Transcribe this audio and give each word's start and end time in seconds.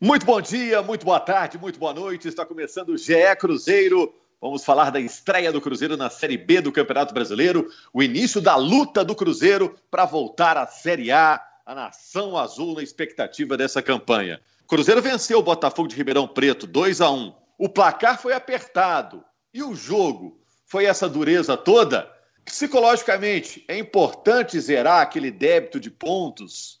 Muito 0.00 0.24
bom 0.24 0.40
dia, 0.40 0.80
muito 0.80 1.04
boa 1.04 1.18
tarde, 1.18 1.58
muito 1.58 1.76
boa 1.76 1.92
noite. 1.92 2.28
Está 2.28 2.46
começando 2.46 2.90
o 2.90 2.96
GE 2.96 3.14
Cruzeiro. 3.36 4.14
Vamos 4.40 4.64
falar 4.64 4.90
da 4.90 5.00
estreia 5.00 5.50
do 5.50 5.60
Cruzeiro 5.60 5.96
na 5.96 6.08
Série 6.08 6.36
B 6.36 6.60
do 6.60 6.70
Campeonato 6.70 7.12
Brasileiro, 7.12 7.68
o 7.92 8.00
início 8.00 8.40
da 8.40 8.54
luta 8.54 9.04
do 9.04 9.12
Cruzeiro 9.12 9.76
para 9.90 10.04
voltar 10.04 10.56
à 10.56 10.68
Série 10.68 11.10
A, 11.10 11.44
a 11.66 11.74
nação 11.74 12.38
azul 12.38 12.76
na 12.76 12.82
expectativa 12.84 13.56
dessa 13.56 13.82
campanha. 13.82 14.40
Cruzeiro 14.68 15.02
venceu 15.02 15.40
o 15.40 15.42
Botafogo 15.42 15.88
de 15.88 15.96
Ribeirão 15.96 16.28
Preto 16.28 16.64
2 16.64 17.00
a 17.00 17.10
1. 17.10 17.34
O 17.58 17.68
placar 17.68 18.22
foi 18.22 18.32
apertado 18.32 19.24
e 19.52 19.64
o 19.64 19.74
jogo 19.74 20.40
foi 20.64 20.84
essa 20.84 21.08
dureza 21.08 21.56
toda. 21.56 22.08
Psicologicamente, 22.44 23.64
é 23.66 23.76
importante 23.76 24.60
zerar 24.60 25.02
aquele 25.02 25.32
débito 25.32 25.80
de 25.80 25.90
pontos 25.90 26.78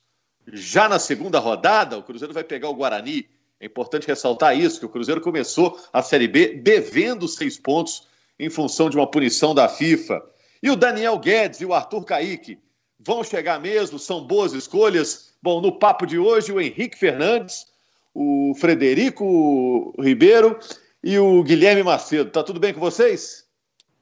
já 0.52 0.88
na 0.88 0.98
segunda 0.98 1.38
rodada, 1.38 1.98
o 1.98 2.02
Cruzeiro 2.02 2.34
vai 2.34 2.44
pegar 2.44 2.68
o 2.68 2.74
Guarani. 2.74 3.28
É 3.60 3.66
importante 3.66 4.06
ressaltar 4.06 4.56
isso, 4.56 4.78
que 4.78 4.86
o 4.86 4.88
Cruzeiro 4.88 5.20
começou 5.20 5.78
a 5.92 6.02
Série 6.02 6.28
B 6.28 6.54
devendo 6.54 7.26
seis 7.26 7.58
pontos 7.58 8.06
em 8.38 8.48
função 8.48 8.88
de 8.88 8.96
uma 8.96 9.10
punição 9.10 9.54
da 9.54 9.68
FIFA. 9.68 10.22
E 10.62 10.70
o 10.70 10.76
Daniel 10.76 11.18
Guedes 11.18 11.60
e 11.60 11.66
o 11.66 11.74
Arthur 11.74 12.04
Caíque 12.04 12.58
vão 12.98 13.22
chegar 13.24 13.60
mesmo, 13.60 13.98
são 13.98 14.24
boas 14.24 14.52
escolhas. 14.52 15.34
Bom, 15.42 15.60
no 15.60 15.78
papo 15.78 16.06
de 16.06 16.18
hoje, 16.18 16.52
o 16.52 16.60
Henrique 16.60 16.98
Fernandes, 16.98 17.66
o 18.14 18.54
Frederico 18.58 19.94
Ribeiro 19.98 20.58
e 21.02 21.18
o 21.18 21.42
Guilherme 21.42 21.82
Macedo. 21.82 22.30
Tá 22.30 22.42
tudo 22.42 22.58
bem 22.58 22.72
com 22.72 22.80
vocês? 22.80 23.46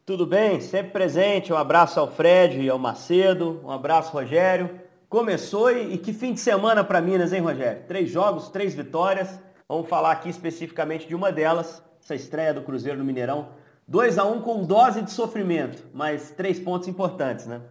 Tudo 0.04 0.24
bem, 0.26 0.60
sempre 0.60 0.92
presente. 0.92 1.52
Um 1.52 1.56
abraço 1.56 1.98
ao 1.98 2.10
Fred 2.10 2.60
e 2.60 2.70
ao 2.70 2.78
Macedo, 2.78 3.60
um 3.64 3.70
abraço, 3.70 4.12
Rogério. 4.12 4.85
Começou 5.16 5.72
e, 5.72 5.94
e 5.94 5.96
que 5.96 6.12
fim 6.12 6.34
de 6.34 6.40
semana 6.40 6.84
para 6.84 7.00
Minas, 7.00 7.32
hein, 7.32 7.40
Rogério? 7.40 7.82
Três 7.88 8.10
jogos, 8.10 8.50
três 8.50 8.74
vitórias. 8.74 9.40
Vamos 9.66 9.88
falar 9.88 10.12
aqui 10.12 10.28
especificamente 10.28 11.08
de 11.08 11.14
uma 11.14 11.32
delas, 11.32 11.82
essa 11.98 12.14
estreia 12.14 12.52
do 12.52 12.60
Cruzeiro 12.60 12.98
no 12.98 13.04
Mineirão. 13.04 13.48
2 13.88 14.18
a 14.18 14.26
1 14.26 14.34
um 14.34 14.42
com 14.42 14.62
dose 14.66 15.00
de 15.00 15.10
sofrimento, 15.10 15.88
mas 15.94 16.32
três 16.32 16.60
pontos 16.60 16.86
importantes, 16.86 17.46
né? 17.46 17.62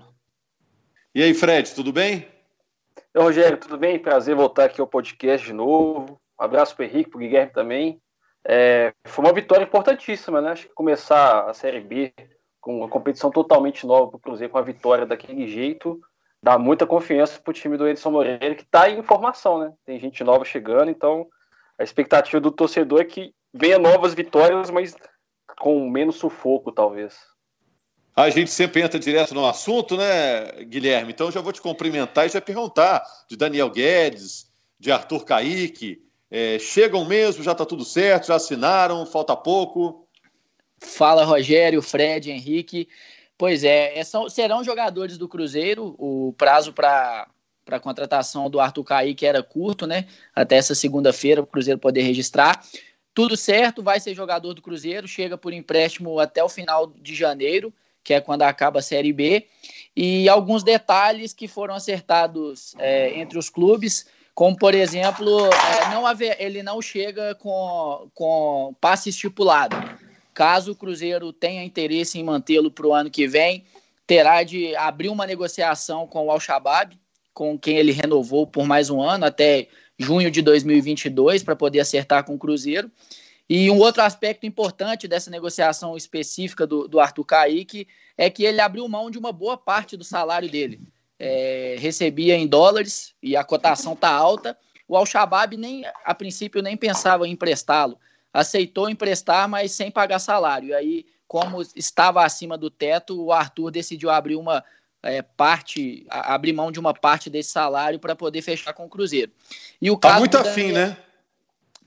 E 1.13 1.21
aí, 1.21 1.35
Fred, 1.35 1.71
tudo 1.75 1.93
bem? 1.93 2.27
Oi, 3.13 3.21
Rogério, 3.21 3.59
tudo 3.59 3.77
bem? 3.77 3.99
Prazer 3.99 4.35
voltar 4.35 4.65
aqui 4.65 4.81
ao 4.81 4.87
podcast 4.87 5.45
de 5.45 5.53
novo. 5.53 6.19
Um 6.41 6.43
abraço 6.43 6.75
para 6.75 6.81
o 6.81 6.87
Henrique, 6.87 7.11
para 7.11 7.17
o 7.17 7.21
Guilherme 7.21 7.53
também. 7.53 8.01
É, 8.43 8.91
foi 9.05 9.23
uma 9.23 9.33
vitória 9.33 9.65
importantíssima, 9.65 10.41
né? 10.41 10.49
Acho 10.49 10.67
que 10.67 10.73
começar 10.73 11.47
a 11.47 11.53
Série 11.53 11.81
B 11.81 12.11
com 12.59 12.79
uma 12.79 12.89
competição 12.89 13.29
totalmente 13.29 13.85
nova 13.85 14.07
para 14.07 14.17
o 14.17 14.19
Cruzeiro, 14.19 14.51
com 14.51 14.57
a 14.57 14.63
vitória 14.63 15.05
daquele 15.05 15.47
jeito, 15.47 16.01
dá 16.45 16.59
muita 16.59 16.85
confiança 16.85 17.39
para 17.41 17.49
o 17.49 17.53
time 17.55 17.75
do 17.75 17.87
Edson 17.87 18.11
Moreira, 18.11 18.53
que 18.53 18.61
está 18.61 18.87
em 18.87 19.01
formação, 19.01 19.57
né? 19.57 19.73
Tem 19.83 19.99
gente 19.99 20.23
nova 20.23 20.45
chegando, 20.45 20.91
então 20.91 21.25
a 21.75 21.83
expectativa 21.83 22.39
do 22.39 22.51
torcedor 22.51 23.01
é 23.01 23.03
que 23.03 23.33
venha 23.51 23.79
novas 23.79 24.13
vitórias, 24.13 24.69
mas 24.69 24.95
com 25.57 25.89
menos 25.89 26.17
sufoco, 26.17 26.71
talvez. 26.71 27.17
A 28.15 28.29
gente 28.29 28.51
sempre 28.51 28.83
entra 28.83 28.99
direto 28.99 29.33
no 29.33 29.43
assunto, 29.47 29.97
né, 29.97 30.63
Guilherme? 30.65 31.13
Então 31.13 31.31
já 31.31 31.41
vou 31.41 31.51
te 31.51 31.59
cumprimentar 31.59 32.27
e 32.27 32.29
já 32.29 32.39
perguntar 32.39 33.03
de 33.27 33.35
Daniel 33.35 33.71
Guedes, 33.71 34.45
de 34.79 34.91
Arthur 34.91 35.25
Caíque. 35.25 35.99
É, 36.29 36.59
chegam 36.59 37.05
mesmo, 37.05 37.43
já 37.43 37.53
está 37.53 37.65
tudo 37.65 37.83
certo, 37.83 38.27
já 38.27 38.35
assinaram, 38.35 39.03
falta 39.07 39.35
pouco. 39.35 40.07
Fala, 40.79 41.23
Rogério, 41.23 41.81
Fred, 41.81 42.29
Henrique. 42.29 42.87
Pois 43.37 43.63
é, 43.63 43.97
é, 43.97 44.03
são, 44.03 44.29
serão 44.29 44.63
jogadores 44.63 45.17
do 45.17 45.27
Cruzeiro. 45.27 45.95
O 45.97 46.33
prazo 46.37 46.71
para 46.71 47.27
a 47.69 47.79
contratação 47.79 48.49
do 48.49 48.59
Arthur 48.59 48.83
Caíque 48.83 49.25
era 49.25 49.43
curto, 49.43 49.85
né? 49.85 50.07
Até 50.33 50.55
essa 50.55 50.73
segunda-feira 50.73 51.41
o 51.41 51.47
Cruzeiro 51.47 51.79
poder 51.79 52.01
registrar. 52.01 52.63
Tudo 53.13 53.37
certo, 53.37 53.81
vai 53.81 53.99
ser 53.99 54.13
jogador 54.13 54.53
do 54.53 54.61
Cruzeiro, 54.61 55.07
chega 55.07 55.37
por 55.37 55.53
empréstimo 55.53 56.19
até 56.19 56.43
o 56.43 56.49
final 56.49 56.87
de 56.87 57.15
janeiro, 57.15 57.73
que 58.03 58.13
é 58.13 58.21
quando 58.21 58.43
acaba 58.43 58.79
a 58.79 58.83
Série 58.83 59.13
B. 59.13 59.47
E 59.95 60.27
alguns 60.27 60.63
detalhes 60.63 61.33
que 61.33 61.47
foram 61.47 61.75
acertados 61.75 62.75
é, 62.77 63.17
entre 63.17 63.37
os 63.37 63.49
clubes, 63.49 64.05
como 64.33 64.57
por 64.57 64.75
exemplo, 64.75 65.47
é, 65.47 65.89
não 65.91 66.05
haver, 66.05 66.35
ele 66.39 66.61
não 66.61 66.81
chega 66.81 67.33
com, 67.35 68.09
com 68.13 68.75
passe 68.81 69.09
estipulado. 69.09 69.77
Caso 70.35 70.73
o 70.73 70.75
Cruzeiro 70.75 71.31
tenha 71.31 71.63
interesse 71.63 72.19
em 72.19 72.23
mantê-lo 72.23 72.69
para 72.69 72.85
o 72.85 72.93
ano 72.93 73.09
que 73.09 73.25
vem, 73.25 73.63
terá 74.05 74.43
de 74.43 74.75
abrir 74.75 75.07
uma 75.07 75.25
negociação 75.25 76.05
com 76.05 76.25
o 76.25 76.29
Al-Shabaab, 76.29 76.99
com 77.33 77.57
quem 77.57 77.77
ele 77.77 77.93
renovou 77.93 78.45
por 78.45 78.67
mais 78.67 78.89
um 78.89 79.01
ano, 79.01 79.25
até 79.25 79.69
junho 79.97 80.29
de 80.29 80.41
2022, 80.41 81.41
para 81.41 81.55
poder 81.55 81.79
acertar 81.79 82.25
com 82.25 82.35
o 82.35 82.37
Cruzeiro. 82.37 82.91
E 83.49 83.71
um 83.71 83.77
outro 83.79 84.01
aspecto 84.01 84.45
importante 84.45 85.07
dessa 85.07 85.31
negociação 85.31 85.95
específica 85.95 86.67
do, 86.67 86.85
do 86.85 86.99
Arthur 86.99 87.23
Caíque 87.23 87.87
é 88.17 88.29
que 88.29 88.43
ele 88.43 88.59
abriu 88.59 88.85
mão 88.89 89.09
de 89.09 89.17
uma 89.17 89.31
boa 89.31 89.55
parte 89.55 89.95
do 89.95 90.03
salário 90.03 90.49
dele. 90.49 90.81
É, 91.17 91.77
recebia 91.79 92.35
em 92.35 92.45
dólares 92.45 93.15
e 93.23 93.37
a 93.37 93.43
cotação 93.45 93.93
está 93.93 94.09
alta. 94.09 94.57
O 94.85 94.97
Al-Shabaab 94.97 95.55
nem, 95.55 95.85
a 96.03 96.13
princípio 96.13 96.61
nem 96.61 96.75
pensava 96.75 97.25
em 97.25 97.31
emprestá-lo 97.31 97.97
aceitou 98.35 98.89
emprestar, 98.89 99.47
mas 99.47 99.71
sem 99.71 99.89
pagar 99.89 100.19
salário. 100.19 100.69
E 100.69 100.73
aí, 100.73 101.05
como 101.27 101.61
estava 101.75 102.23
acima 102.23 102.57
do 102.57 102.69
teto, 102.69 103.23
o 103.23 103.31
Arthur 103.31 103.71
decidiu 103.71 104.09
abrir 104.09 104.35
uma 104.35 104.63
é, 105.01 105.21
parte, 105.21 106.05
abrir 106.09 106.51
mão 106.51 106.71
de 106.71 106.79
uma 106.79 106.93
parte 106.93 107.29
desse 107.29 107.51
salário 107.51 107.97
para 107.97 108.15
poder 108.15 108.41
fechar 108.41 108.73
com 108.73 108.85
o 108.85 108.89
Cruzeiro. 108.89 109.31
E 109.81 109.89
o 109.89 109.97
tá 109.97 110.19
muito 110.19 110.37
afim, 110.37 110.73
né? 110.73 110.97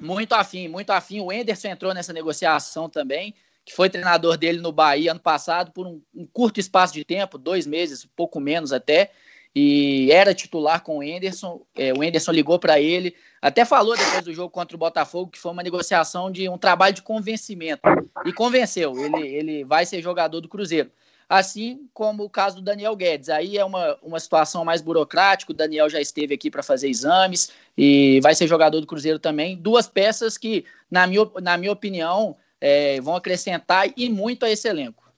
Muito 0.00 0.32
afim, 0.32 0.68
muito 0.68 0.90
afim. 0.90 1.20
O 1.20 1.30
Enderson 1.30 1.68
entrou 1.68 1.92
nessa 1.92 2.12
negociação 2.12 2.88
também, 2.88 3.34
que 3.64 3.74
foi 3.74 3.90
treinador 3.90 4.38
dele 4.38 4.58
no 4.58 4.72
Bahia 4.72 5.10
ano 5.10 5.20
passado 5.20 5.70
por 5.72 5.86
um, 5.86 6.00
um 6.14 6.26
curto 6.26 6.58
espaço 6.58 6.94
de 6.94 7.04
tempo, 7.04 7.36
dois 7.36 7.66
meses, 7.66 8.06
pouco 8.16 8.40
menos 8.40 8.72
até 8.72 9.10
e 9.54 10.10
era 10.12 10.34
titular 10.34 10.82
com 10.82 10.98
o 10.98 11.02
Enderson. 11.02 11.60
É, 11.74 11.92
o 11.92 12.02
Enderson 12.04 12.32
ligou 12.32 12.58
para 12.58 12.80
ele, 12.80 13.14
até 13.40 13.64
falou 13.64 13.96
depois 13.96 14.24
do 14.24 14.34
jogo 14.34 14.50
contra 14.50 14.76
o 14.76 14.78
Botafogo 14.78 15.30
que 15.30 15.38
foi 15.38 15.52
uma 15.52 15.62
negociação 15.62 16.30
de 16.30 16.48
um 16.48 16.58
trabalho 16.58 16.94
de 16.94 17.02
convencimento. 17.02 17.82
E 18.24 18.32
convenceu, 18.32 18.98
ele, 18.98 19.26
ele 19.26 19.64
vai 19.64 19.86
ser 19.86 20.02
jogador 20.02 20.40
do 20.40 20.48
Cruzeiro. 20.48 20.90
Assim 21.28 21.88
como 21.92 22.24
o 22.24 22.30
caso 22.30 22.56
do 22.56 22.62
Daniel 22.62 22.96
Guedes. 22.96 23.28
Aí 23.28 23.58
é 23.58 23.64
uma, 23.64 23.98
uma 24.02 24.18
situação 24.18 24.64
mais 24.64 24.80
burocrática. 24.80 25.52
O 25.52 25.54
Daniel 25.54 25.88
já 25.88 26.00
esteve 26.00 26.34
aqui 26.34 26.50
para 26.50 26.62
fazer 26.62 26.88
exames 26.88 27.52
e 27.76 28.18
vai 28.22 28.34
ser 28.34 28.46
jogador 28.46 28.80
do 28.80 28.86
Cruzeiro 28.86 29.18
também. 29.18 29.54
Duas 29.54 29.86
peças 29.86 30.38
que, 30.38 30.64
na 30.90 31.06
minha, 31.06 31.30
na 31.42 31.58
minha 31.58 31.70
opinião, 31.70 32.34
é, 32.58 32.98
vão 33.02 33.14
acrescentar 33.14 33.92
e 33.94 34.08
muito 34.08 34.46
a 34.46 34.50
esse 34.50 34.66
elenco. 34.66 35.12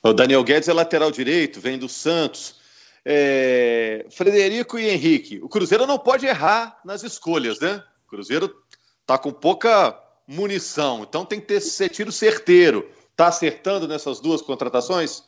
O 0.00 0.12
Daniel 0.12 0.44
Guedes 0.44 0.68
é 0.68 0.72
lateral 0.72 1.10
direito, 1.10 1.60
vem 1.60 1.76
do 1.76 1.88
Santos 1.88 2.54
é, 3.08 4.04
Frederico 4.10 4.76
e 4.76 4.88
Henrique, 4.88 5.38
o 5.40 5.48
Cruzeiro 5.48 5.86
não 5.86 5.96
pode 5.96 6.26
errar 6.26 6.80
nas 6.84 7.04
escolhas, 7.04 7.60
né? 7.60 7.80
O 8.04 8.10
Cruzeiro 8.10 8.52
tá 9.06 9.16
com 9.16 9.30
pouca 9.30 9.96
munição, 10.26 11.06
então 11.08 11.24
tem 11.24 11.38
que 11.38 11.46
ter 11.46 11.60
ser 11.60 11.88
tiro 11.88 12.10
certeiro. 12.10 12.90
Tá 13.14 13.28
acertando 13.28 13.86
nessas 13.86 14.18
duas 14.18 14.42
contratações? 14.42 15.22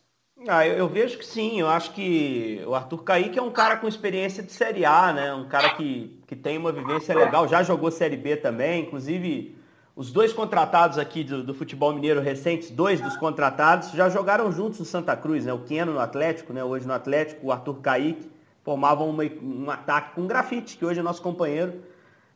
Ah, 0.46 0.66
eu, 0.66 0.76
eu, 0.76 0.88
vejo 0.88 1.18
que 1.18 1.24
sim. 1.24 1.60
Eu 1.60 1.68
acho 1.68 1.92
que 1.92 2.60
o 2.66 2.74
Arthur 2.74 3.02
Kaique 3.04 3.38
é 3.38 3.42
um 3.42 3.50
cara 3.50 3.76
com 3.76 3.86
experiência 3.86 4.42
de 4.42 4.52
Série 4.52 4.84
A, 4.84 5.12
né? 5.12 5.32
Um 5.32 5.48
cara 5.48 5.70
que, 5.70 6.20
que 6.26 6.34
tem 6.34 6.58
uma 6.58 6.72
vivência 6.72 7.14
legal, 7.14 7.46
já 7.46 7.62
jogou 7.62 7.92
Série 7.92 8.16
B 8.16 8.36
também. 8.36 8.82
Inclusive, 8.82 9.56
os 9.98 10.12
dois 10.12 10.32
contratados 10.32 10.96
aqui 10.96 11.24
do, 11.24 11.42
do, 11.42 11.52
futebol 11.52 11.92
mineiro 11.92 12.20
recentes, 12.20 12.70
dois 12.70 13.00
dos 13.00 13.16
contratados, 13.16 13.90
já 13.90 14.08
jogaram 14.08 14.52
juntos 14.52 14.78
no 14.78 14.84
Santa 14.84 15.16
Cruz, 15.16 15.44
né? 15.44 15.52
O 15.52 15.58
Keno 15.58 15.92
no 15.92 15.98
Atlético, 15.98 16.52
né? 16.52 16.62
Hoje 16.62 16.86
no 16.86 16.92
Atlético, 16.92 17.48
o 17.48 17.50
Arthur 17.50 17.80
Kaique, 17.80 18.30
formavam 18.62 19.10
uma, 19.10 19.24
um 19.42 19.68
ataque 19.68 20.14
com 20.14 20.24
grafite, 20.24 20.76
que 20.76 20.84
hoje 20.86 21.00
é 21.00 21.02
nosso 21.02 21.20
companheiro. 21.20 21.82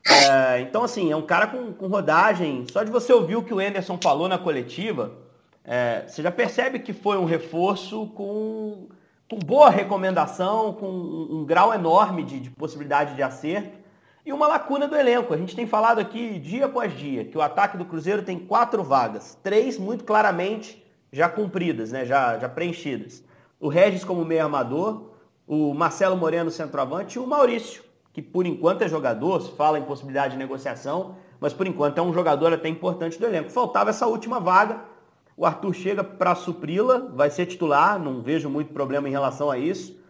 É, 0.05 0.61
então, 0.61 0.83
assim, 0.83 1.13
é 1.13 1.15
um 1.15 1.23
cara 1.23 1.47
com, 1.47 1.73
com, 1.73 1.87
rodagem. 1.87 2.67
Só 2.69 2.83
de 2.83 2.91
você 2.91 3.13
ouvir 3.13 3.37
o 3.37 3.45
que 3.45 3.55
o 3.55 3.61
Anderson 3.61 3.97
falou 4.03 4.27
na 4.27 4.39
coletiva, 4.39 5.13
é, 5.65 6.03
você 6.09 6.21
já 6.21 6.33
percebe 6.33 6.81
que 6.81 6.93
foi 6.93 7.17
um 7.17 7.25
reforço 7.25 8.09
com, 8.09 8.89
com 9.31 9.39
boa 9.39 9.71
recomendação, 9.71 10.73
com 10.73 10.89
um, 10.89 11.29
um 11.31 11.45
grau 11.45 11.73
enorme 11.73 12.25
de, 12.25 12.41
de 12.41 12.51
possibilidade 12.51 13.15
de 13.15 13.23
acerto. 13.23 13.82
E 14.25 14.33
uma 14.33 14.47
lacuna 14.47 14.87
do 14.87 14.95
elenco. 14.95 15.35
A 15.35 15.37
gente 15.37 15.57
tem 15.57 15.67
falado 15.67 15.99
aqui 15.99 16.39
dia 16.39 16.67
após 16.67 16.97
dia 16.97 17.25
que 17.25 17.37
o 17.37 17.43
ataque 17.43 17.77
do 17.77 17.85
Cruzeiro 17.85 18.23
tem 18.23 18.39
quatro 18.39 18.85
vagas, 18.85 19.37
três 19.43 19.77
muito 19.79 20.05
claramente 20.05 20.81
já 21.13 21.29
cumpridas, 21.29 21.91
né? 21.91 22.05
já, 22.05 22.39
já 22.39 22.49
preenchidas. 22.49 23.25
O 23.59 23.69
Regis 23.69 24.05
como 24.05 24.25
meio 24.25 24.45
armador, 24.45 25.11
o 25.47 25.75
Marcelo 25.75 26.17
Moreno 26.17 26.53
centroavante 26.53 27.17
e 27.17 27.21
o 27.21 27.27
Maurício, 27.27 27.83
que 28.13 28.23
por 28.23 28.47
enquanto 28.47 28.83
é 28.83 28.89
jogador, 28.89 29.41
se 29.43 29.51
fala 29.53 29.79
em 29.79 29.85
possibilidade 29.85 30.35
de 30.35 30.39
negociação, 30.39 31.17
mas 31.41 31.53
por 31.53 31.67
enquanto 31.67 31.99
é 31.99 32.03
um 32.03 32.13
jogador 32.13 32.53
até 32.53 32.69
importante 32.69 33.19
do 33.19 33.27
elenco. 33.27 33.51
Faltava 33.51 33.91
essa 33.91 34.07
última 34.07 34.39
vaga, 34.39 34.81
o 35.37 35.45
Arthur 35.45 35.75
chega 35.75 36.05
para 36.05 36.37
supri-la, 36.37 37.09
vai 37.13 37.29
ser 37.29 37.47
titular, 37.47 37.99
não 37.99 38.23
vejo 38.23 38.49
muito 38.49 38.73
problema 38.73 39.09
em 39.09 39.13
relação 39.13 39.51
a 39.51 39.59
isso. 39.59 40.01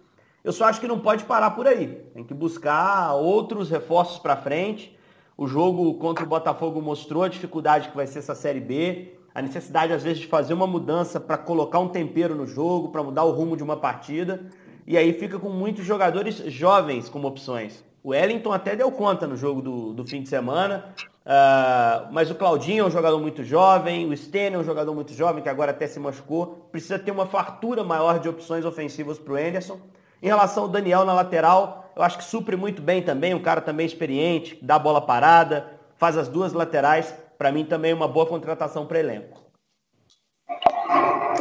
Eu 0.45 0.53
só 0.53 0.65
acho 0.65 0.81
que 0.81 0.89
não 0.89 0.99
pode 0.99 1.25
parar 1.25 1.53
por 1.53 1.69
aí. 1.69 1.87
Tem 2.13 2.25
que 2.25 2.35
buscar 2.35 3.15
outros 3.15 3.71
reforços 3.71 4.19
para 4.19 4.37
frente. 4.37 4.97
O 5.37 5.47
jogo 5.47 5.95
contra 5.95 6.25
o 6.25 6.29
Botafogo 6.29 6.83
mostrou 6.83 7.23
a 7.23 7.29
dificuldade 7.29 7.89
que 7.89 7.97
vai 7.97 8.07
ser 8.07 8.19
essa 8.19 8.35
Série 8.35 8.61
B, 8.61 9.15
a 9.35 9.41
necessidade 9.41 9.93
às 9.93 10.03
vezes 10.03 10.19
de 10.19 10.27
fazer 10.27 10.53
uma 10.53 10.67
mudança 10.67 11.19
para 11.19 11.39
colocar 11.39 11.79
um 11.79 11.89
tempero 11.89 12.35
no 12.35 12.47
jogo, 12.47 12.89
para 12.89 13.03
mudar 13.03 13.25
o 13.25 13.31
rumo 13.31 13.57
de 13.57 13.63
uma 13.63 13.77
partida. 13.77 14.45
E 14.87 14.99
aí 14.99 15.13
fica 15.13 15.39
com 15.39 15.49
muitos 15.49 15.85
jogadores 15.85 16.37
jovens 16.53 17.09
como 17.09 17.29
opções. 17.29 17.85
O 18.03 18.11
Wellington 18.11 18.53
até 18.53 18.75
deu 18.75 18.91
conta 18.91 19.29
no 19.29 19.37
jogo 19.37 19.63
do, 19.63 19.93
do 19.95 20.05
fim 20.05 20.23
de 20.23 20.29
semana, 20.29 20.93
uh, 21.25 22.13
mas 22.13 22.33
o 22.33 22.35
Claudinho 22.35 22.83
é 22.83 22.87
um 22.89 22.91
jogador 22.91 23.21
muito 23.21 23.45
jovem, 23.45 24.11
o 24.11 24.17
Stênio 24.17 24.59
é 24.59 24.61
um 24.61 24.65
jogador 24.65 24.93
muito 24.93 25.13
jovem, 25.13 25.41
que 25.41 25.49
agora 25.49 25.71
até 25.71 25.87
se 25.87 26.01
machucou. 26.01 26.69
Precisa 26.73 26.99
ter 26.99 27.13
uma 27.13 27.27
fartura 27.27 27.85
maior 27.85 28.19
de 28.19 28.29
opções 28.29 28.65
ofensivas 28.65 29.21
para 29.21 29.33
o 29.33 29.37
Anderson. 29.37 29.79
Em 30.23 30.29
relação 30.29 30.63
ao 30.63 30.69
Daniel 30.69 31.05
na 31.05 31.13
lateral, 31.13 31.91
eu 31.97 32.03
acho 32.03 32.17
que 32.17 32.25
supre 32.25 32.55
muito 32.55 32.81
bem 32.81 33.03
também, 33.03 33.35
um 33.35 33.43
cara 33.43 33.61
também 33.61 33.85
experiente, 33.85 34.57
dá 34.63 34.79
bola 34.79 35.01
parada, 35.01 35.69
faz 35.97 36.17
as 36.17 36.29
duas 36.29 36.53
laterais. 36.53 37.13
Para 37.37 37.51
mim 37.51 37.65
também 37.65 37.91
é 37.91 37.95
uma 37.95 38.07
boa 38.07 38.25
contratação 38.25 38.87
para 38.87 39.01
elenco. 39.01 39.43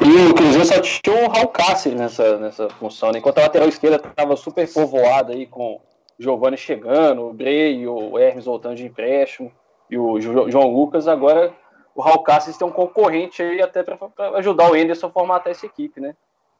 E 0.03 0.31
o 0.31 0.33
Cruzeiro 0.33 0.65
só 0.65 0.81
tinha 0.81 1.27
o 1.27 1.29
Raul 1.29 1.49
Cáceres 1.49 1.99
nessa, 1.99 2.37
nessa 2.37 2.69
função, 2.71 3.11
né? 3.11 3.19
enquanto 3.19 3.37
a 3.37 3.41
lateral 3.41 3.67
esquerda 3.67 3.97
estava 3.97 4.35
super 4.35 4.67
povoada 4.73 5.33
aí 5.33 5.45
com 5.45 5.75
o 5.75 5.81
Giovanni 6.17 6.57
chegando, 6.57 7.27
o 7.27 7.33
Brei, 7.33 7.85
o 7.85 8.17
Hermes 8.17 8.45
voltando 8.45 8.77
de 8.77 8.85
empréstimo 8.85 9.51
e 9.91 9.97
o 9.97 10.19
João 10.19 10.73
Lucas, 10.73 11.07
agora 11.07 11.53
o 11.93 12.01
Raul 12.01 12.23
Cáceres 12.23 12.57
tem 12.57 12.67
um 12.67 12.71
concorrente 12.71 13.43
aí 13.43 13.61
até 13.61 13.83
para 13.83 13.99
ajudar 14.37 14.71
o 14.71 14.75
Enderson 14.75 15.05
a 15.05 15.11
formatar 15.11 15.51
essa 15.51 15.67
equipe, 15.67 16.01
né? 16.01 16.15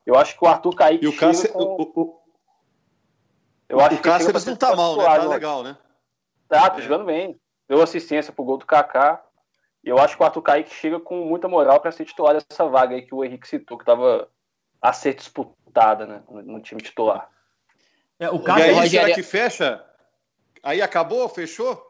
Eu 0.05 0.15
acho 0.15 0.37
que 0.37 0.43
o 0.43 0.47
Arthur 0.47 0.75
Kaique. 0.75 1.05
E 1.05 1.07
o 1.07 1.15
Cáceres. 1.15 1.51
Com... 1.51 1.59
O, 1.59 1.91
o, 1.95 2.21
eu 3.69 3.79
acho 3.79 3.95
o 3.95 4.01
Cáceres 4.01 4.45
não 4.45 4.55
tá 4.55 4.75
mal, 4.75 4.97
né? 4.97 5.03
Tá 5.03 5.23
legal, 5.25 5.63
né? 5.63 5.77
Tá, 6.47 6.69
tá 6.69 6.79
é. 6.79 6.81
jogando 6.81 7.05
bem. 7.05 7.39
Deu 7.67 7.81
assistência 7.81 8.33
pro 8.33 8.43
gol 8.43 8.57
do 8.57 8.65
Kaká. 8.65 9.23
E 9.83 9.89
eu 9.89 9.97
acho 9.97 10.15
que 10.15 10.21
o 10.21 10.25
Arthur 10.25 10.41
Kaique 10.41 10.73
chega 10.75 10.99
com 10.99 11.25
muita 11.25 11.47
moral 11.47 11.79
para 11.79 11.91
ser 11.91 12.05
titular 12.05 12.35
dessa 12.35 12.65
vaga 12.67 12.95
aí 12.95 13.01
que 13.01 13.15
o 13.15 13.23
Henrique 13.23 13.47
citou, 13.47 13.77
que 13.77 13.83
estava 13.83 14.29
a 14.81 14.93
ser 14.93 15.15
disputada 15.15 16.05
né, 16.05 16.23
no, 16.29 16.41
no 16.41 16.61
time 16.61 16.81
titular. 16.81 17.29
É, 18.19 18.29
o 18.29 18.39
caso 18.39 18.59
e 18.59 18.63
aí, 18.63 18.73
Rogério... 18.73 18.89
será 18.89 19.15
que 19.15 19.23
fecha? 19.23 19.85
Aí 20.61 20.81
acabou? 20.81 21.27
Fechou? 21.27 21.81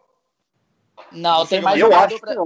Não, 1.11 1.39
não 1.39 1.45
tem 1.45 1.61
mais 1.61 1.79
jogador 1.79 2.19
pra... 2.19 2.33
É, 2.33 2.37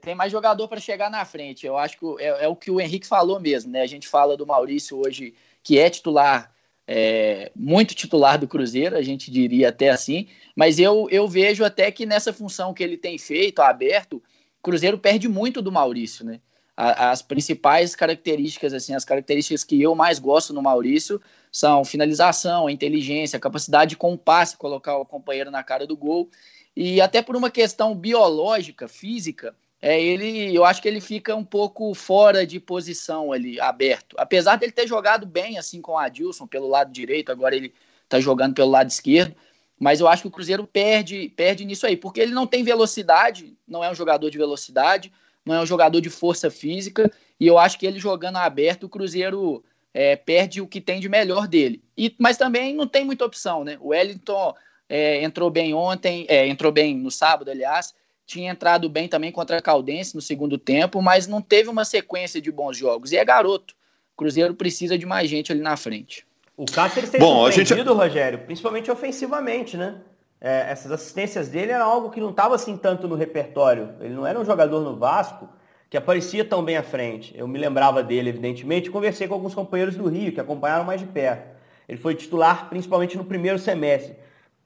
tem 0.00 0.14
mais 0.14 0.30
jogador 0.30 0.68
para 0.68 0.80
chegar 0.80 1.10
na 1.10 1.24
frente. 1.24 1.66
Eu 1.66 1.76
acho 1.76 1.98
que 1.98 2.06
é, 2.18 2.44
é, 2.44 2.48
o 2.48 2.56
que 2.56 2.70
o 2.70 2.80
Henrique 2.80 3.06
falou 3.06 3.40
mesmo, 3.40 3.70
né? 3.70 3.82
A 3.82 3.86
gente 3.86 4.08
fala 4.08 4.36
do 4.36 4.46
Maurício 4.46 4.98
hoje, 4.98 5.34
que 5.62 5.78
é 5.78 5.88
titular, 5.90 6.52
é, 6.86 7.50
muito 7.54 7.94
titular 7.94 8.38
do 8.38 8.48
Cruzeiro, 8.48 8.96
a 8.96 9.02
gente 9.02 9.30
diria 9.30 9.68
até 9.68 9.90
assim, 9.90 10.28
mas 10.56 10.78
eu, 10.78 11.08
eu 11.10 11.28
vejo 11.28 11.64
até 11.64 11.90
que 11.90 12.04
nessa 12.04 12.32
função 12.32 12.74
que 12.74 12.82
ele 12.82 12.96
tem 12.96 13.16
feito, 13.18 13.60
aberto, 13.60 14.16
o 14.16 14.62
Cruzeiro 14.62 14.98
perde 14.98 15.28
muito 15.28 15.62
do 15.62 15.72
Maurício, 15.72 16.24
né? 16.24 16.40
as 16.74 17.20
principais 17.20 17.94
características, 17.94 18.72
assim, 18.72 18.94
as 18.94 19.04
características 19.04 19.62
que 19.62 19.80
eu 19.80 19.94
mais 19.94 20.18
gosto 20.18 20.54
no 20.54 20.62
Maurício 20.62 21.20
são 21.50 21.84
finalização, 21.84 22.68
inteligência, 22.68 23.38
capacidade 23.38 23.90
de 23.90 23.96
com 23.96 24.16
passe 24.16 24.56
colocar 24.56 24.96
o 24.96 25.04
companheiro 25.04 25.50
na 25.50 25.62
cara 25.62 25.86
do 25.86 25.96
gol. 25.96 26.30
E 26.74 27.00
até 27.00 27.20
por 27.20 27.36
uma 27.36 27.50
questão 27.50 27.94
biológica, 27.94 28.88
física, 28.88 29.54
é, 29.84 30.00
ele, 30.00 30.54
eu 30.54 30.64
acho 30.64 30.80
que 30.80 30.86
ele 30.86 31.00
fica 31.00 31.34
um 31.34 31.44
pouco 31.44 31.92
fora 31.92 32.46
de 32.46 32.60
posição 32.60 33.32
ali, 33.32 33.60
aberto. 33.60 34.14
Apesar 34.16 34.54
dele 34.54 34.70
ter 34.70 34.86
jogado 34.86 35.26
bem, 35.26 35.58
assim, 35.58 35.82
com 35.82 35.92
o 35.92 35.98
Adilson 35.98 36.46
pelo 36.46 36.68
lado 36.68 36.92
direito, 36.92 37.32
agora 37.32 37.56
ele 37.56 37.74
está 38.04 38.20
jogando 38.20 38.54
pelo 38.54 38.70
lado 38.70 38.88
esquerdo. 38.88 39.34
Mas 39.80 39.98
eu 39.98 40.06
acho 40.06 40.22
que 40.22 40.28
o 40.28 40.30
Cruzeiro 40.30 40.64
perde, 40.64 41.28
perde 41.30 41.64
nisso 41.64 41.84
aí, 41.84 41.96
porque 41.96 42.20
ele 42.20 42.32
não 42.32 42.46
tem 42.46 42.62
velocidade, 42.62 43.56
não 43.66 43.82
é 43.82 43.90
um 43.90 43.94
jogador 43.94 44.30
de 44.30 44.38
velocidade, 44.38 45.12
não 45.44 45.56
é 45.56 45.60
um 45.60 45.66
jogador 45.66 46.00
de 46.00 46.08
força 46.08 46.48
física, 46.48 47.10
e 47.40 47.48
eu 47.48 47.58
acho 47.58 47.76
que 47.76 47.84
ele 47.84 47.98
jogando 47.98 48.36
aberto, 48.36 48.84
o 48.84 48.88
Cruzeiro 48.88 49.64
é, 49.92 50.14
perde 50.14 50.60
o 50.60 50.68
que 50.68 50.80
tem 50.80 51.00
de 51.00 51.08
melhor 51.08 51.48
dele. 51.48 51.82
E, 51.98 52.14
mas 52.20 52.36
também 52.36 52.72
não 52.72 52.86
tem 52.86 53.04
muita 53.04 53.24
opção, 53.24 53.64
né? 53.64 53.76
O 53.80 53.88
Wellington 53.88 54.54
é, 54.88 55.24
entrou 55.24 55.50
bem 55.50 55.74
ontem, 55.74 56.24
é, 56.28 56.46
entrou 56.46 56.70
bem 56.70 56.96
no 56.96 57.10
sábado, 57.10 57.50
aliás, 57.50 57.92
tinha 58.32 58.50
entrado 58.50 58.88
bem 58.88 59.08
também 59.08 59.30
contra 59.30 59.58
a 59.58 59.62
Caldense 59.62 60.14
no 60.14 60.22
segundo 60.22 60.56
tempo, 60.56 61.02
mas 61.02 61.26
não 61.26 61.42
teve 61.42 61.68
uma 61.68 61.84
sequência 61.84 62.40
de 62.40 62.50
bons 62.50 62.76
jogos. 62.76 63.12
E 63.12 63.16
é 63.16 63.24
garoto. 63.24 63.74
O 64.14 64.16
Cruzeiro 64.16 64.54
precisa 64.54 64.96
de 64.96 65.04
mais 65.04 65.28
gente 65.28 65.52
ali 65.52 65.60
na 65.60 65.76
frente. 65.76 66.26
O 66.56 66.64
Cáceres 66.64 67.10
tem 67.10 67.20
Bom, 67.20 67.44
surpreendido, 67.44 67.90
gente... 67.90 67.98
Rogério, 67.98 68.38
principalmente 68.40 68.90
ofensivamente, 68.90 69.76
né? 69.76 70.00
É, 70.40 70.70
essas 70.70 70.90
assistências 70.90 71.48
dele 71.48 71.72
eram 71.72 71.86
algo 71.86 72.10
que 72.10 72.20
não 72.20 72.30
estava 72.30 72.54
assim 72.54 72.76
tanto 72.76 73.06
no 73.06 73.14
repertório. 73.14 73.90
Ele 74.00 74.14
não 74.14 74.26
era 74.26 74.40
um 74.40 74.44
jogador 74.44 74.80
no 74.80 74.96
Vasco 74.96 75.48
que 75.88 75.96
aparecia 75.96 76.44
tão 76.44 76.64
bem 76.64 76.76
à 76.76 76.82
frente. 76.82 77.34
Eu 77.36 77.46
me 77.46 77.58
lembrava 77.58 78.02
dele, 78.02 78.30
evidentemente, 78.30 78.90
conversei 78.90 79.28
com 79.28 79.34
alguns 79.34 79.54
companheiros 79.54 79.94
do 79.94 80.08
Rio 80.08 80.32
que 80.32 80.40
acompanharam 80.40 80.84
mais 80.84 81.00
de 81.00 81.06
perto. 81.06 81.54
Ele 81.86 81.98
foi 81.98 82.14
titular 82.14 82.68
principalmente 82.70 83.16
no 83.16 83.24
primeiro 83.24 83.58
semestre. 83.58 84.16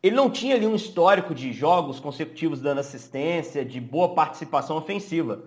Ele 0.06 0.14
não 0.14 0.30
tinha 0.30 0.54
ali 0.54 0.64
um 0.64 0.76
histórico 0.76 1.34
de 1.34 1.52
jogos 1.52 1.98
consecutivos 1.98 2.60
dando 2.60 2.78
assistência, 2.78 3.64
de 3.64 3.80
boa 3.80 4.14
participação 4.14 4.76
ofensiva. 4.76 5.40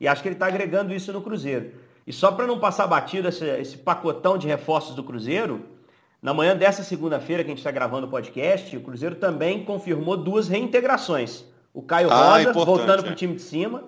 E 0.00 0.08
acho 0.08 0.22
que 0.22 0.28
ele 0.28 0.36
está 0.36 0.46
agregando 0.46 0.94
isso 0.94 1.12
no 1.12 1.20
Cruzeiro. 1.20 1.72
E 2.06 2.14
só 2.14 2.32
para 2.32 2.46
não 2.46 2.58
passar 2.58 2.86
batido 2.86 3.28
esse, 3.28 3.44
esse, 3.44 3.76
pacotão 3.76 4.38
de 4.38 4.46
reforços 4.46 4.96
do 4.96 5.04
Cruzeiro, 5.04 5.66
na 6.22 6.32
manhã 6.32 6.56
dessa 6.56 6.82
segunda-feira 6.82 7.44
que 7.44 7.50
a 7.50 7.52
gente 7.52 7.58
está 7.58 7.70
gravando 7.70 8.06
o 8.06 8.10
podcast, 8.10 8.74
o 8.74 8.80
Cruzeiro 8.80 9.16
também 9.16 9.62
confirmou 9.66 10.16
duas 10.16 10.48
reintegrações. 10.48 11.44
O 11.74 11.82
Caio 11.82 12.10
ah, 12.10 12.38
Rosa, 12.38 12.52
voltando 12.54 13.02
para 13.02 13.10
o 13.10 13.12
é. 13.12 13.16
time 13.16 13.34
de 13.34 13.42
cima, 13.42 13.84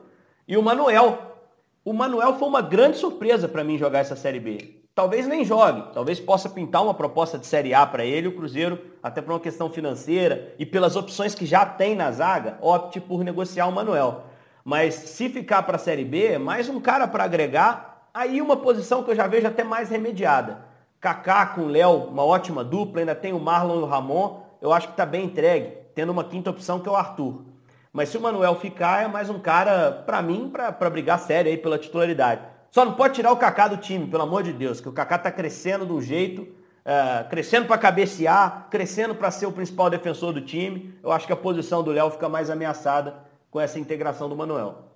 e 0.46 0.58
o 0.58 0.62
Manuel. 0.62 1.38
O 1.82 1.94
Manuel 1.94 2.34
foi 2.34 2.48
uma 2.48 2.60
grande 2.60 2.98
surpresa 2.98 3.48
para 3.48 3.64
mim 3.64 3.78
jogar 3.78 4.00
essa 4.00 4.14
Série 4.14 4.40
B 4.40 4.77
talvez 4.98 5.28
nem 5.28 5.44
jogue, 5.44 5.84
talvez 5.94 6.18
possa 6.18 6.48
pintar 6.48 6.82
uma 6.82 6.92
proposta 6.92 7.38
de 7.38 7.46
Série 7.46 7.72
A 7.72 7.86
para 7.86 8.04
ele, 8.04 8.26
o 8.26 8.34
Cruzeiro, 8.34 8.80
até 9.00 9.22
por 9.22 9.30
uma 9.30 9.38
questão 9.38 9.70
financeira 9.70 10.52
e 10.58 10.66
pelas 10.66 10.96
opções 10.96 11.36
que 11.36 11.46
já 11.46 11.64
tem 11.64 11.94
na 11.94 12.10
zaga, 12.10 12.58
opte 12.60 12.98
por 12.98 13.22
negociar 13.22 13.68
o 13.68 13.72
Manuel. 13.72 14.24
Mas 14.64 14.94
se 14.94 15.28
ficar 15.28 15.62
para 15.62 15.76
a 15.76 15.78
Série 15.78 16.04
B, 16.04 16.36
mais 16.36 16.68
um 16.68 16.80
cara 16.80 17.06
para 17.06 17.22
agregar, 17.22 18.08
aí 18.12 18.42
uma 18.42 18.56
posição 18.56 19.04
que 19.04 19.12
eu 19.12 19.14
já 19.14 19.28
vejo 19.28 19.46
até 19.46 19.62
mais 19.62 19.88
remediada. 19.88 20.64
Kaká 21.00 21.46
com 21.46 21.60
o 21.60 21.68
Léo, 21.68 22.08
uma 22.08 22.24
ótima 22.24 22.64
dupla, 22.64 22.98
ainda 22.98 23.14
tem 23.14 23.32
o 23.32 23.38
Marlon 23.38 23.78
e 23.78 23.82
o 23.84 23.86
Ramon, 23.86 24.42
eu 24.60 24.72
acho 24.72 24.88
que 24.88 24.94
está 24.94 25.06
bem 25.06 25.26
entregue, 25.26 25.74
tendo 25.94 26.10
uma 26.10 26.24
quinta 26.24 26.50
opção 26.50 26.80
que 26.80 26.88
é 26.88 26.90
o 26.90 26.96
Arthur. 26.96 27.44
Mas 27.92 28.08
se 28.08 28.18
o 28.18 28.20
Manuel 28.20 28.56
ficar, 28.56 29.04
é 29.04 29.06
mais 29.06 29.30
um 29.30 29.38
cara, 29.38 29.92
para 29.92 30.20
mim, 30.20 30.50
para 30.50 30.90
brigar 30.90 31.20
sério 31.20 31.52
aí 31.52 31.56
pela 31.56 31.78
titularidade. 31.78 32.57
Só 32.70 32.84
não 32.84 32.94
pode 32.94 33.14
tirar 33.14 33.32
o 33.32 33.36
Kaká 33.36 33.68
do 33.68 33.76
time, 33.76 34.06
pelo 34.06 34.22
amor 34.22 34.42
de 34.42 34.52
Deus, 34.52 34.80
que 34.80 34.88
o 34.88 34.92
Kaká 34.92 35.16
está 35.16 35.30
crescendo 35.30 35.86
de 35.86 35.92
um 35.92 36.00
jeito, 36.00 36.42
uh, 36.42 37.28
crescendo 37.28 37.66
para 37.66 37.78
cabecear, 37.78 38.68
crescendo 38.70 39.14
para 39.14 39.30
ser 39.30 39.46
o 39.46 39.52
principal 39.52 39.88
defensor 39.88 40.32
do 40.32 40.40
time. 40.40 40.94
Eu 41.02 41.10
acho 41.10 41.26
que 41.26 41.32
a 41.32 41.36
posição 41.36 41.82
do 41.82 41.90
Léo 41.90 42.10
fica 42.10 42.28
mais 42.28 42.50
ameaçada 42.50 43.16
com 43.50 43.60
essa 43.60 43.78
integração 43.78 44.28
do 44.28 44.36
Manuel. 44.36 44.88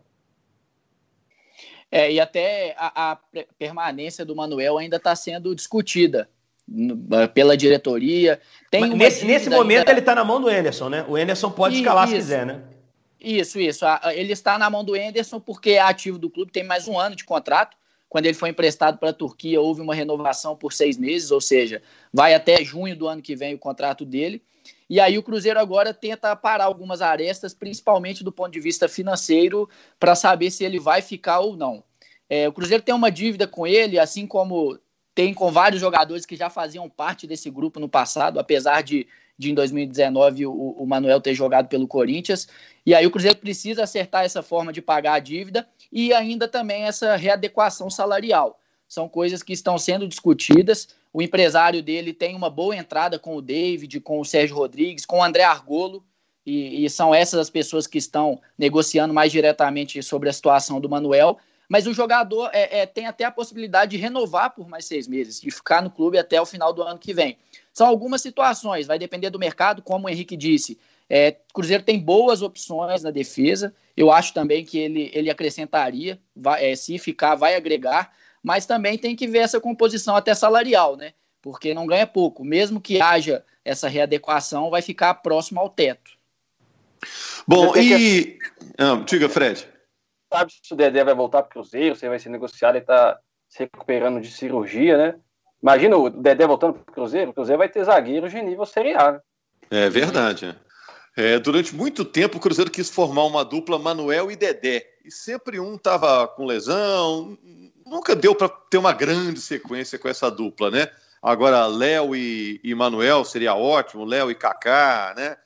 É, 1.90 2.10
e 2.10 2.18
até 2.18 2.74
a, 2.78 3.12
a 3.12 3.18
permanência 3.58 4.24
do 4.24 4.34
Manuel 4.34 4.78
ainda 4.78 4.96
está 4.96 5.14
sendo 5.14 5.54
discutida 5.54 6.28
pela 7.34 7.56
diretoria. 7.56 8.40
Tem 8.70 8.88
nesse, 8.94 9.26
nesse 9.26 9.50
momento 9.50 9.80
ainda... 9.80 9.90
ele 9.90 10.00
está 10.00 10.14
na 10.14 10.24
mão 10.24 10.40
do 10.40 10.48
Anderson, 10.48 10.88
né? 10.88 11.04
O 11.06 11.16
Anderson 11.16 11.50
pode 11.50 11.76
escalar 11.76 12.04
isso. 12.04 12.14
se 12.14 12.20
quiser, 12.20 12.46
né? 12.46 12.62
Isso, 13.22 13.60
isso. 13.60 13.84
Ele 14.12 14.32
está 14.32 14.58
na 14.58 14.68
mão 14.68 14.82
do 14.82 14.96
Enderson 14.96 15.38
porque 15.38 15.70
é 15.70 15.80
ativo 15.80 16.18
do 16.18 16.28
clube, 16.28 16.50
tem 16.50 16.64
mais 16.64 16.88
um 16.88 16.98
ano 16.98 17.14
de 17.14 17.24
contrato. 17.24 17.76
Quando 18.08 18.26
ele 18.26 18.34
foi 18.34 18.50
emprestado 18.50 18.98
para 18.98 19.10
a 19.10 19.14
Turquia, 19.14 19.60
houve 19.60 19.80
uma 19.80 19.94
renovação 19.94 20.56
por 20.56 20.72
seis 20.72 20.98
meses, 20.98 21.30
ou 21.30 21.40
seja, 21.40 21.80
vai 22.12 22.34
até 22.34 22.62
junho 22.62 22.96
do 22.96 23.06
ano 23.06 23.22
que 23.22 23.36
vem 23.36 23.54
o 23.54 23.58
contrato 23.58 24.04
dele. 24.04 24.42
E 24.90 25.00
aí 25.00 25.16
o 25.16 25.22
Cruzeiro 25.22 25.58
agora 25.58 25.94
tenta 25.94 26.34
parar 26.36 26.64
algumas 26.64 27.00
arestas, 27.00 27.54
principalmente 27.54 28.22
do 28.22 28.32
ponto 28.32 28.52
de 28.52 28.60
vista 28.60 28.88
financeiro, 28.88 29.70
para 29.98 30.14
saber 30.14 30.50
se 30.50 30.64
ele 30.64 30.78
vai 30.78 31.00
ficar 31.00 31.40
ou 31.40 31.56
não. 31.56 31.82
É, 32.28 32.48
o 32.48 32.52
Cruzeiro 32.52 32.82
tem 32.82 32.94
uma 32.94 33.10
dívida 33.10 33.46
com 33.46 33.66
ele, 33.66 33.98
assim 33.98 34.26
como 34.26 34.78
tem 35.14 35.32
com 35.32 35.50
vários 35.50 35.80
jogadores 35.80 36.26
que 36.26 36.36
já 36.36 36.50
faziam 36.50 36.90
parte 36.90 37.26
desse 37.26 37.48
grupo 37.50 37.78
no 37.78 37.88
passado, 37.88 38.38
apesar 38.38 38.82
de 38.82 39.06
de 39.42 39.50
em 39.50 39.54
2019 39.54 40.46
o, 40.46 40.52
o 40.52 40.86
Manuel 40.86 41.20
ter 41.20 41.34
jogado 41.34 41.68
pelo 41.68 41.86
Corinthians. 41.86 42.48
E 42.86 42.94
aí 42.94 43.06
o 43.06 43.10
Cruzeiro 43.10 43.36
precisa 43.36 43.82
acertar 43.82 44.24
essa 44.24 44.42
forma 44.42 44.72
de 44.72 44.80
pagar 44.80 45.14
a 45.14 45.18
dívida 45.18 45.68
e 45.90 46.12
ainda 46.14 46.48
também 46.48 46.84
essa 46.84 47.16
readequação 47.16 47.90
salarial. 47.90 48.58
São 48.88 49.08
coisas 49.08 49.42
que 49.42 49.52
estão 49.52 49.76
sendo 49.78 50.06
discutidas. 50.06 50.88
O 51.12 51.20
empresário 51.20 51.82
dele 51.82 52.12
tem 52.12 52.34
uma 52.34 52.48
boa 52.48 52.76
entrada 52.76 53.18
com 53.18 53.36
o 53.36 53.42
David, 53.42 54.00
com 54.00 54.20
o 54.20 54.24
Sérgio 54.24 54.56
Rodrigues, 54.56 55.04
com 55.04 55.18
o 55.18 55.22
André 55.22 55.42
Argolo, 55.42 56.04
e, 56.44 56.84
e 56.84 56.90
são 56.90 57.14
essas 57.14 57.40
as 57.40 57.50
pessoas 57.50 57.86
que 57.86 57.98
estão 57.98 58.40
negociando 58.58 59.14
mais 59.14 59.30
diretamente 59.30 60.02
sobre 60.02 60.28
a 60.28 60.32
situação 60.32 60.80
do 60.80 60.88
Manuel. 60.88 61.38
Mas 61.72 61.86
o 61.86 61.94
jogador 61.94 62.50
é, 62.52 62.80
é, 62.80 62.86
tem 62.86 63.06
até 63.06 63.24
a 63.24 63.30
possibilidade 63.30 63.92
de 63.92 63.96
renovar 63.96 64.50
por 64.54 64.68
mais 64.68 64.84
seis 64.84 65.08
meses, 65.08 65.40
de 65.40 65.50
ficar 65.50 65.80
no 65.80 65.90
clube 65.90 66.18
até 66.18 66.38
o 66.38 66.44
final 66.44 66.70
do 66.70 66.82
ano 66.82 66.98
que 66.98 67.14
vem. 67.14 67.38
São 67.72 67.86
algumas 67.86 68.20
situações, 68.20 68.86
vai 68.86 68.98
depender 68.98 69.30
do 69.30 69.38
mercado, 69.38 69.80
como 69.80 70.06
o 70.06 70.10
Henrique 70.10 70.36
disse. 70.36 70.78
É, 71.08 71.34
Cruzeiro 71.54 71.82
tem 71.82 71.98
boas 71.98 72.42
opções 72.42 73.02
na 73.02 73.10
defesa. 73.10 73.74
Eu 73.96 74.12
acho 74.12 74.34
também 74.34 74.66
que 74.66 74.76
ele, 74.76 75.10
ele 75.14 75.30
acrescentaria, 75.30 76.20
vai, 76.36 76.72
é, 76.72 76.76
se 76.76 76.98
ficar, 76.98 77.36
vai 77.36 77.54
agregar, 77.54 78.12
mas 78.42 78.66
também 78.66 78.98
tem 78.98 79.16
que 79.16 79.26
ver 79.26 79.38
essa 79.38 79.58
composição 79.58 80.14
até 80.14 80.34
salarial, 80.34 80.94
né? 80.94 81.14
Porque 81.40 81.72
não 81.72 81.86
ganha 81.86 82.06
pouco. 82.06 82.44
Mesmo 82.44 82.82
que 82.82 83.00
haja 83.00 83.42
essa 83.64 83.88
readequação, 83.88 84.68
vai 84.68 84.82
ficar 84.82 85.14
próximo 85.14 85.58
ao 85.58 85.70
teto. 85.70 86.10
Bom, 87.48 87.74
e. 87.74 87.96
Que... 87.96 88.38
Ah, 88.76 89.02
diga, 89.06 89.26
Fred. 89.30 89.71
Sabe 90.32 90.52
se 90.62 90.72
o 90.72 90.76
Dedé 90.76 91.04
vai 91.04 91.14
voltar 91.14 91.42
para 91.42 91.50
o 91.50 91.52
Cruzeiro, 91.52 91.94
se 91.94 92.08
vai 92.08 92.18
ser 92.18 92.30
negociado, 92.30 92.76
ele 92.76 92.84
está 92.84 93.18
se 93.48 93.58
recuperando 93.60 94.20
de 94.20 94.30
cirurgia, 94.30 94.96
né? 94.96 95.14
Imagina 95.62 95.96
o 95.96 96.08
Dedé 96.08 96.46
voltando 96.46 96.74
para 96.74 96.90
o 96.90 96.94
Cruzeiro, 96.94 97.30
o 97.30 97.34
Cruzeiro 97.34 97.58
vai 97.58 97.68
ter 97.68 97.84
zagueiro 97.84 98.28
de 98.28 98.40
nível 98.40 98.64
A. 98.98 99.12
Né? 99.12 99.20
É 99.70 99.90
verdade. 99.90 100.46
É. 100.46 100.72
É, 101.14 101.38
durante 101.38 101.74
muito 101.74 102.04
tempo, 102.04 102.38
o 102.38 102.40
Cruzeiro 102.40 102.70
quis 102.70 102.88
formar 102.88 103.24
uma 103.24 103.44
dupla 103.44 103.78
Manuel 103.78 104.30
e 104.30 104.36
Dedé. 104.36 104.86
E 105.04 105.10
sempre 105.10 105.60
um 105.60 105.74
estava 105.74 106.26
com 106.26 106.46
lesão. 106.46 107.36
Nunca 107.84 108.16
deu 108.16 108.34
para 108.34 108.48
ter 108.48 108.78
uma 108.78 108.92
grande 108.92 109.40
sequência 109.40 109.98
com 109.98 110.08
essa 110.08 110.30
dupla, 110.30 110.70
né? 110.70 110.88
Agora, 111.22 111.66
Léo 111.66 112.16
e, 112.16 112.58
e 112.64 112.74
Manuel 112.74 113.24
seria 113.24 113.54
ótimo, 113.54 114.06
Léo 114.06 114.30
e 114.30 114.34
Kaká, 114.34 115.12
né? 115.14 115.36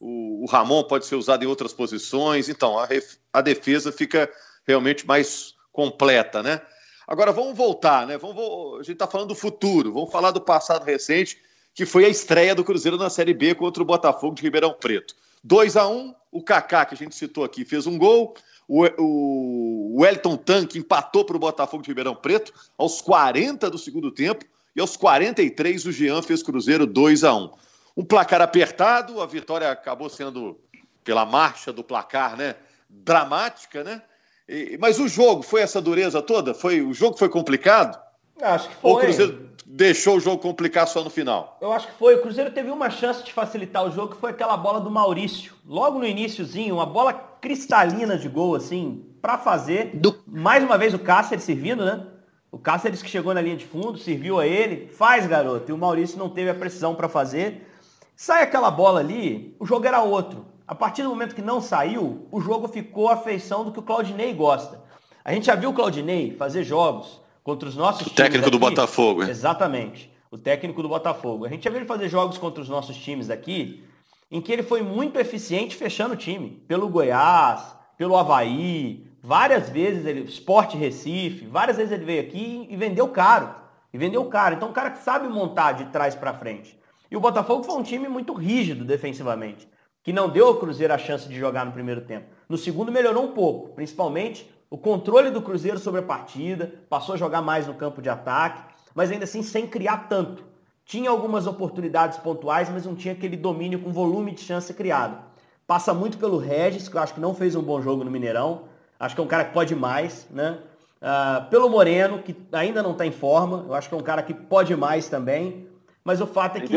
O, 0.00 0.44
o, 0.44 0.46
Ramon 0.46 0.84
pode 0.84 1.06
ser 1.06 1.16
usado 1.16 1.42
em 1.44 1.46
outras 1.46 1.72
posições. 1.72 2.48
Então, 2.48 2.78
a, 2.78 2.88
a 3.32 3.40
defesa 3.40 3.90
fica 3.90 4.30
realmente 4.66 5.06
mais 5.06 5.54
completa, 5.72 6.42
né? 6.42 6.60
Agora, 7.06 7.32
vamos 7.32 7.56
voltar, 7.56 8.06
né? 8.06 8.18
Vamos, 8.18 8.74
a 8.74 8.82
gente 8.82 8.94
está 8.94 9.06
falando 9.06 9.28
do 9.28 9.34
futuro, 9.34 9.92
vamos 9.92 10.10
falar 10.10 10.32
do 10.32 10.40
passado 10.40 10.84
recente 10.84 11.38
que 11.76 11.84
foi 11.84 12.06
a 12.06 12.08
estreia 12.08 12.54
do 12.54 12.64
Cruzeiro 12.64 12.96
na 12.96 13.10
Série 13.10 13.34
B 13.34 13.54
contra 13.54 13.82
o 13.82 13.86
Botafogo 13.86 14.34
de 14.34 14.40
Ribeirão 14.40 14.72
Preto. 14.72 15.14
2 15.44 15.76
a 15.76 15.86
1 15.86 16.14
o 16.32 16.42
Kaká, 16.42 16.86
que 16.86 16.94
a 16.94 16.96
gente 16.96 17.14
citou 17.14 17.44
aqui, 17.44 17.66
fez 17.66 17.86
um 17.86 17.98
gol. 17.98 18.34
O, 18.66 18.82
o 18.98 20.00
Wellington 20.00 20.38
Tanque 20.38 20.78
empatou 20.78 21.22
para 21.24 21.36
o 21.36 21.38
Botafogo 21.38 21.82
de 21.82 21.90
Ribeirão 21.90 22.16
Preto 22.16 22.52
aos 22.78 23.02
40 23.02 23.68
do 23.68 23.76
segundo 23.76 24.10
tempo. 24.10 24.46
E 24.74 24.80
aos 24.80 24.96
43 24.96 25.84
o 25.84 25.92
Jean 25.92 26.22
fez 26.22 26.42
Cruzeiro 26.42 26.86
2 26.86 27.24
a 27.24 27.34
1 27.34 27.50
Um 27.96 28.04
placar 28.04 28.42
apertado, 28.42 29.20
a 29.20 29.26
vitória 29.26 29.70
acabou 29.70 30.08
sendo, 30.08 30.60
pela 31.02 31.24
marcha 31.24 31.72
do 31.72 31.82
placar, 31.82 32.36
né? 32.36 32.56
Dramática, 32.90 33.82
né? 33.82 34.02
E, 34.48 34.76
mas 34.80 34.98
o 35.00 35.08
jogo 35.08 35.42
foi 35.42 35.62
essa 35.62 35.80
dureza 35.80 36.20
toda? 36.22 36.54
Foi 36.54 36.80
O 36.82 36.92
jogo 36.92 37.16
foi 37.16 37.28
complicado? 37.28 37.98
Acho 38.40 38.68
que 38.68 38.74
foi. 38.76 38.90
Ou 38.90 38.96
o 38.98 39.00
Cruzeiro 39.00 39.50
deixou 39.64 40.16
o 40.16 40.20
jogo 40.20 40.38
complicar 40.38 40.86
só 40.86 41.02
no 41.02 41.10
final? 41.10 41.58
Eu 41.60 41.72
acho 41.72 41.88
que 41.88 41.94
foi. 41.94 42.14
O 42.16 42.22
Cruzeiro 42.22 42.50
teve 42.50 42.70
uma 42.70 42.90
chance 42.90 43.24
de 43.24 43.32
facilitar 43.32 43.84
o 43.84 43.90
jogo, 43.90 44.14
que 44.14 44.20
foi 44.20 44.30
aquela 44.30 44.56
bola 44.56 44.80
do 44.80 44.90
Maurício. 44.90 45.54
Logo 45.66 45.98
no 45.98 46.06
iníciozinho, 46.06 46.76
uma 46.76 46.86
bola 46.86 47.12
cristalina 47.12 48.16
de 48.18 48.28
gol, 48.28 48.54
assim, 48.54 49.04
para 49.20 49.38
fazer. 49.38 49.90
Do... 49.94 50.22
Mais 50.26 50.62
uma 50.62 50.78
vez 50.78 50.94
o 50.94 50.98
Cáceres 50.98 51.44
servindo, 51.44 51.84
né? 51.84 52.06
O 52.52 52.58
Cáceres 52.58 53.02
que 53.02 53.10
chegou 53.10 53.34
na 53.34 53.40
linha 53.40 53.56
de 53.56 53.66
fundo, 53.66 53.98
serviu 53.98 54.38
a 54.38 54.46
ele. 54.46 54.88
Faz, 54.88 55.26
garoto. 55.26 55.70
E 55.70 55.74
o 55.74 55.78
Maurício 55.78 56.18
não 56.18 56.28
teve 56.28 56.50
a 56.50 56.54
precisão 56.54 56.94
para 56.94 57.08
fazer. 57.08 57.66
Sai 58.16 58.42
aquela 58.42 58.70
bola 58.70 59.00
ali, 59.00 59.54
o 59.60 59.66
jogo 59.66 59.86
era 59.86 60.02
outro. 60.02 60.46
A 60.66 60.74
partir 60.74 61.02
do 61.02 61.10
momento 61.10 61.34
que 61.34 61.42
não 61.42 61.60
saiu, 61.60 62.26
o 62.32 62.40
jogo 62.40 62.66
ficou 62.66 63.10
a 63.10 63.16
feição 63.18 63.62
do 63.62 63.70
que 63.70 63.78
o 63.78 63.82
Claudinei 63.82 64.32
gosta. 64.32 64.82
A 65.22 65.34
gente 65.34 65.44
já 65.44 65.54
viu 65.54 65.68
o 65.68 65.74
Claudinei 65.74 66.34
fazer 66.34 66.64
jogos 66.64 67.20
contra 67.44 67.68
os 67.68 67.76
nossos 67.76 68.00
o 68.00 68.04
times. 68.04 68.16
técnico 68.16 68.48
aqui, 68.48 68.50
do 68.50 68.58
Botafogo, 68.58 69.22
é? 69.22 69.28
Exatamente. 69.28 70.10
O 70.30 70.38
técnico 70.38 70.82
do 70.82 70.88
Botafogo. 70.88 71.44
A 71.44 71.50
gente 71.50 71.64
já 71.64 71.68
viu 71.70 71.78
ele 71.80 71.86
fazer 71.86 72.08
jogos 72.08 72.38
contra 72.38 72.62
os 72.62 72.70
nossos 72.70 72.96
times 72.96 73.28
aqui, 73.28 73.84
em 74.30 74.40
que 74.40 74.50
ele 74.50 74.62
foi 74.62 74.80
muito 74.80 75.20
eficiente 75.20 75.76
fechando 75.76 76.14
o 76.14 76.16
time. 76.16 76.62
Pelo 76.66 76.88
Goiás, 76.88 77.76
pelo 77.98 78.16
Havaí, 78.16 79.06
várias 79.22 79.68
vezes 79.68 80.06
ele. 80.06 80.22
Sport 80.22 80.74
Recife, 80.74 81.46
várias 81.46 81.76
vezes 81.76 81.92
ele 81.92 82.06
veio 82.06 82.22
aqui 82.22 82.66
e 82.70 82.76
vendeu 82.76 83.08
caro. 83.08 83.54
E 83.92 83.98
vendeu 83.98 84.24
caro. 84.24 84.54
Então, 84.54 84.70
um 84.70 84.72
cara 84.72 84.90
que 84.90 85.04
sabe 85.04 85.28
montar 85.28 85.72
de 85.72 85.84
trás 85.86 86.14
para 86.14 86.32
frente. 86.32 86.76
E 87.10 87.16
o 87.16 87.20
Botafogo 87.20 87.62
foi 87.62 87.74
um 87.76 87.82
time 87.82 88.08
muito 88.08 88.32
rígido 88.32 88.84
defensivamente, 88.84 89.68
que 90.02 90.12
não 90.12 90.28
deu 90.28 90.48
ao 90.48 90.56
Cruzeiro 90.56 90.92
a 90.92 90.98
chance 90.98 91.28
de 91.28 91.38
jogar 91.38 91.64
no 91.64 91.72
primeiro 91.72 92.00
tempo. 92.02 92.26
No 92.48 92.56
segundo 92.56 92.92
melhorou 92.92 93.24
um 93.24 93.32
pouco, 93.32 93.70
principalmente 93.70 94.50
o 94.68 94.76
controle 94.76 95.30
do 95.30 95.40
Cruzeiro 95.40 95.78
sobre 95.78 96.00
a 96.00 96.04
partida, 96.04 96.72
passou 96.88 97.14
a 97.14 97.18
jogar 97.18 97.40
mais 97.40 97.66
no 97.66 97.74
campo 97.74 98.02
de 98.02 98.08
ataque, 98.08 98.74
mas 98.94 99.10
ainda 99.10 99.24
assim 99.24 99.42
sem 99.42 99.66
criar 99.66 100.08
tanto. 100.08 100.44
Tinha 100.84 101.10
algumas 101.10 101.46
oportunidades 101.46 102.18
pontuais, 102.18 102.68
mas 102.68 102.84
não 102.84 102.94
tinha 102.94 103.14
aquele 103.14 103.36
domínio 103.36 103.80
com 103.80 103.92
volume 103.92 104.32
de 104.32 104.40
chance 104.40 104.72
criado. 104.72 105.18
Passa 105.66 105.92
muito 105.92 106.16
pelo 106.18 106.38
Regis, 106.38 106.88
que 106.88 106.96
eu 106.96 107.00
acho 107.00 107.14
que 107.14 107.20
não 107.20 107.34
fez 107.34 107.56
um 107.56 107.62
bom 107.62 107.82
jogo 107.82 108.04
no 108.04 108.10
Mineirão. 108.10 108.62
Acho 108.98 109.14
que 109.14 109.20
é 109.20 109.24
um 109.24 109.28
cara 109.28 109.44
que 109.44 109.52
pode 109.52 109.74
mais, 109.74 110.26
né? 110.30 110.58
Uh, 111.02 111.50
pelo 111.50 111.68
Moreno, 111.68 112.22
que 112.22 112.36
ainda 112.52 112.82
não 112.82 112.92
está 112.92 113.04
em 113.04 113.10
forma. 113.10 113.64
Eu 113.66 113.74
acho 113.74 113.88
que 113.88 113.94
é 113.94 113.98
um 113.98 114.02
cara 114.02 114.22
que 114.22 114.32
pode 114.32 114.74
mais 114.76 115.08
também. 115.08 115.65
Mas 116.06 116.20
o 116.20 116.26
fato 116.26 116.56
é 116.56 116.60
que 116.60 116.72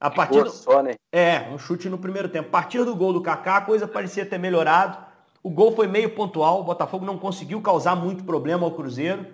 a 0.00 0.10
partir 0.10 0.42
do... 0.42 0.48
só, 0.48 0.82
né? 0.82 0.94
É, 1.12 1.46
um 1.52 1.58
chute 1.58 1.90
no 1.90 1.98
primeiro 1.98 2.26
tempo. 2.26 2.48
A 2.48 2.50
partir 2.50 2.82
do 2.82 2.96
gol 2.96 3.12
do 3.12 3.20
Kaká, 3.20 3.58
a 3.58 3.60
coisa 3.60 3.86
parecia 3.86 4.24
ter 4.24 4.38
melhorado. 4.38 4.96
O 5.42 5.50
gol 5.50 5.76
foi 5.76 5.86
meio 5.86 6.14
pontual, 6.14 6.60
o 6.60 6.64
Botafogo 6.64 7.04
não 7.04 7.18
conseguiu 7.18 7.60
causar 7.60 7.94
muito 7.94 8.24
problema 8.24 8.64
ao 8.64 8.70
Cruzeiro. 8.70 9.26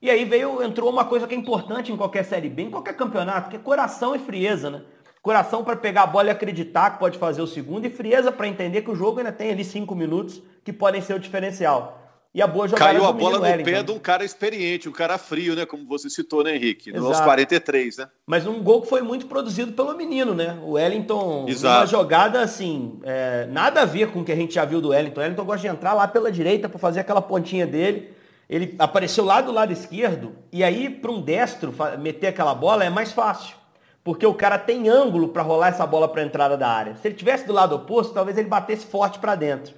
E 0.00 0.08
aí 0.08 0.24
veio, 0.24 0.62
entrou 0.62 0.88
uma 0.88 1.04
coisa 1.04 1.26
que 1.26 1.34
é 1.34 1.36
importante 1.36 1.92
em 1.92 1.96
qualquer 1.96 2.24
Série 2.24 2.48
B, 2.48 2.62
em 2.62 2.70
qualquer 2.70 2.96
campeonato, 2.96 3.50
que 3.50 3.56
é 3.56 3.58
coração 3.58 4.16
e 4.16 4.18
frieza, 4.18 4.70
né? 4.70 4.82
Coração 5.20 5.62
para 5.62 5.76
pegar 5.76 6.04
a 6.04 6.06
bola 6.06 6.28
e 6.28 6.30
acreditar 6.30 6.92
que 6.92 6.98
pode 6.98 7.18
fazer 7.18 7.42
o 7.42 7.46
segundo, 7.46 7.84
e 7.84 7.90
frieza 7.90 8.32
para 8.32 8.48
entender 8.48 8.80
que 8.80 8.90
o 8.90 8.96
jogo 8.96 9.18
ainda 9.18 9.30
tem 9.30 9.50
ali 9.50 9.62
cinco 9.62 9.94
minutos 9.94 10.42
que 10.64 10.72
podem 10.72 11.02
ser 11.02 11.12
o 11.12 11.20
diferencial. 11.20 11.99
E 12.32 12.40
a 12.40 12.46
boa 12.46 12.68
jogada 12.68 12.92
Caiu 12.92 13.04
a 13.04 13.12
bola 13.12 13.38
no 13.38 13.42
Wellington. 13.42 13.70
pé 13.70 13.82
de 13.82 13.90
um 13.90 13.98
cara 13.98 14.24
experiente, 14.24 14.88
um 14.88 14.92
cara 14.92 15.18
frio, 15.18 15.56
né? 15.56 15.66
Como 15.66 15.84
você 15.84 16.08
citou, 16.08 16.44
né, 16.44 16.54
Henrique? 16.54 16.90
Exato. 16.90 17.08
Nos 17.08 17.20
43, 17.20 17.96
né? 17.96 18.08
Mas 18.24 18.46
um 18.46 18.62
gol 18.62 18.82
que 18.82 18.88
foi 18.88 19.02
muito 19.02 19.26
produzido 19.26 19.72
pelo 19.72 19.96
menino, 19.96 20.32
né? 20.32 20.56
O 20.62 20.72
Wellington, 20.72 21.46
Exato. 21.48 21.80
uma 21.80 21.86
jogada 21.86 22.40
assim, 22.40 23.00
é, 23.02 23.46
nada 23.50 23.82
a 23.82 23.84
ver 23.84 24.12
com 24.12 24.20
o 24.20 24.24
que 24.24 24.30
a 24.30 24.36
gente 24.36 24.54
já 24.54 24.64
viu 24.64 24.80
do 24.80 24.90
Wellington. 24.90 25.18
O 25.18 25.22
Wellington 25.22 25.44
gosta 25.44 25.68
de 25.68 25.74
entrar 25.74 25.92
lá 25.92 26.06
pela 26.06 26.30
direita 26.30 26.68
para 26.68 26.78
fazer 26.78 27.00
aquela 27.00 27.20
pontinha 27.20 27.66
dele. 27.66 28.14
Ele 28.48 28.76
apareceu 28.78 29.24
lá 29.24 29.40
do 29.40 29.50
lado 29.50 29.72
esquerdo, 29.72 30.32
e 30.52 30.64
aí 30.64 30.90
para 30.90 31.10
um 31.10 31.20
destro 31.20 31.72
meter 32.00 32.28
aquela 32.28 32.54
bola 32.54 32.84
é 32.84 32.90
mais 32.90 33.12
fácil. 33.12 33.56
Porque 34.02 34.26
o 34.26 34.34
cara 34.34 34.58
tem 34.58 34.88
ângulo 34.88 35.28
para 35.28 35.42
rolar 35.42 35.68
essa 35.68 35.86
bola 35.86 36.08
para 36.08 36.22
a 36.22 36.24
entrada 36.24 36.56
da 36.56 36.68
área. 36.68 36.96
Se 36.96 37.08
ele 37.08 37.14
tivesse 37.14 37.46
do 37.46 37.52
lado 37.52 37.74
oposto, 37.74 38.14
talvez 38.14 38.38
ele 38.38 38.48
batesse 38.48 38.86
forte 38.86 39.18
para 39.18 39.34
dentro. 39.34 39.74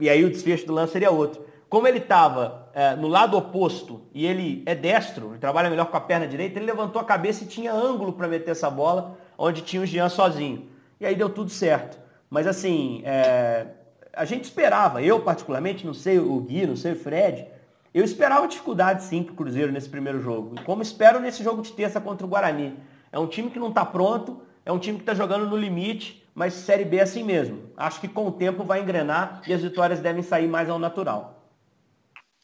E 0.00 0.08
aí 0.08 0.24
o 0.24 0.30
desfecho 0.30 0.66
do 0.66 0.72
lance 0.72 0.92
seria 0.92 1.10
outro. 1.10 1.44
Como 1.68 1.88
ele 1.88 1.98
estava 1.98 2.68
é, 2.72 2.94
no 2.94 3.08
lado 3.08 3.36
oposto 3.36 4.02
e 4.12 4.26
ele 4.26 4.62
é 4.66 4.74
destro, 4.74 5.30
ele 5.30 5.38
trabalha 5.38 5.70
melhor 5.70 5.86
com 5.86 5.96
a 5.96 6.00
perna 6.00 6.26
direita, 6.26 6.58
ele 6.58 6.66
levantou 6.66 7.00
a 7.00 7.04
cabeça 7.04 7.44
e 7.44 7.46
tinha 7.46 7.72
ângulo 7.72 8.12
para 8.12 8.28
meter 8.28 8.50
essa 8.50 8.70
bola, 8.70 9.18
onde 9.36 9.62
tinha 9.62 9.82
o 9.82 9.86
Jean 9.86 10.08
sozinho. 10.08 10.68
E 11.00 11.06
aí 11.06 11.14
deu 11.14 11.28
tudo 11.28 11.50
certo. 11.50 11.98
Mas 12.30 12.46
assim, 12.46 13.02
é, 13.04 13.66
a 14.12 14.24
gente 14.24 14.44
esperava, 14.44 15.02
eu 15.02 15.20
particularmente, 15.20 15.86
não 15.86 15.94
sei 15.94 16.18
o 16.18 16.40
Gui, 16.40 16.66
não 16.66 16.76
sei 16.76 16.92
o 16.92 16.96
Fred, 16.96 17.46
eu 17.92 18.04
esperava 18.04 18.48
dificuldade 18.48 19.04
sim 19.04 19.22
para 19.22 19.32
o 19.32 19.36
Cruzeiro 19.36 19.72
nesse 19.72 19.88
primeiro 19.88 20.20
jogo. 20.20 20.56
Como 20.64 20.82
espero 20.82 21.20
nesse 21.20 21.44
jogo 21.44 21.62
de 21.62 21.72
terça 21.72 22.00
contra 22.00 22.26
o 22.26 22.28
Guarani. 22.28 22.76
É 23.12 23.18
um 23.18 23.26
time 23.26 23.50
que 23.50 23.58
não 23.58 23.68
está 23.68 23.84
pronto, 23.84 24.42
é 24.66 24.72
um 24.72 24.78
time 24.78 24.98
que 24.98 25.02
está 25.02 25.14
jogando 25.14 25.46
no 25.46 25.56
limite, 25.56 26.26
mas 26.34 26.54
Série 26.54 26.84
B 26.84 26.96
é 26.96 27.02
assim 27.02 27.22
mesmo. 27.22 27.70
Acho 27.76 28.00
que 28.00 28.08
com 28.08 28.26
o 28.26 28.32
tempo 28.32 28.64
vai 28.64 28.80
engrenar 28.80 29.42
e 29.46 29.52
as 29.52 29.62
vitórias 29.62 30.00
devem 30.00 30.22
sair 30.22 30.48
mais 30.48 30.68
ao 30.68 30.78
natural. 30.78 31.33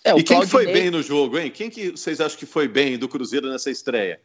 É, 0.05 0.17
e 0.17 0.23
quem 0.23 0.47
foi 0.47 0.67
bem 0.67 0.91
no 0.91 1.03
jogo, 1.03 1.39
hein? 1.39 1.51
Quem 1.51 1.69
que 1.69 1.91
vocês 1.91 2.21
acham 2.21 2.39
que 2.39 2.47
foi 2.47 2.67
bem 2.67 2.99
do 2.99 3.09
Cruzeiro 3.09 3.51
nessa 3.51 3.71
estreia? 3.71 4.21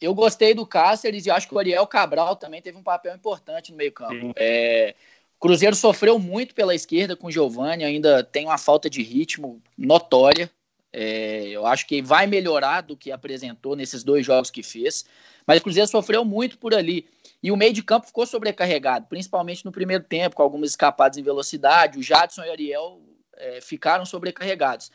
Eu 0.00 0.14
gostei 0.14 0.54
do 0.54 0.66
Cáceres 0.66 1.26
e 1.26 1.30
acho 1.30 1.48
que 1.48 1.54
o 1.54 1.58
Ariel 1.58 1.86
Cabral 1.86 2.36
também 2.36 2.60
teve 2.60 2.76
um 2.76 2.82
papel 2.82 3.14
importante 3.14 3.70
no 3.70 3.76
meio-campo. 3.76 4.32
É, 4.36 4.94
o 5.36 5.40
Cruzeiro 5.40 5.76
sofreu 5.76 6.18
muito 6.18 6.54
pela 6.54 6.74
esquerda 6.74 7.16
com 7.16 7.26
o 7.26 7.30
Giovani, 7.30 7.84
ainda 7.84 8.22
tem 8.24 8.46
uma 8.46 8.58
falta 8.58 8.88
de 8.88 9.02
ritmo 9.02 9.62
notória. 9.76 10.50
É, 10.92 11.48
eu 11.48 11.66
acho 11.66 11.86
que 11.86 12.00
vai 12.00 12.26
melhorar 12.26 12.80
do 12.82 12.96
que 12.96 13.10
apresentou 13.10 13.74
nesses 13.74 14.04
dois 14.04 14.24
jogos 14.24 14.50
que 14.50 14.62
fez. 14.62 15.04
Mas 15.46 15.58
o 15.58 15.62
Cruzeiro 15.62 15.88
sofreu 15.88 16.24
muito 16.24 16.56
por 16.56 16.74
ali. 16.74 17.06
E 17.42 17.50
o 17.50 17.56
meio 17.56 17.72
de 17.72 17.82
campo 17.82 18.06
ficou 18.06 18.24
sobrecarregado, 18.24 19.06
principalmente 19.06 19.64
no 19.64 19.72
primeiro 19.72 20.04
tempo, 20.04 20.36
com 20.36 20.42
algumas 20.42 20.70
escapadas 20.70 21.18
em 21.18 21.22
velocidade. 21.22 21.98
O 21.98 22.02
Jadson 22.02 22.44
e 22.44 22.48
o 22.48 22.52
Ariel 22.52 23.02
é, 23.36 23.60
ficaram 23.60 24.04
sobrecarregados. 24.04 24.90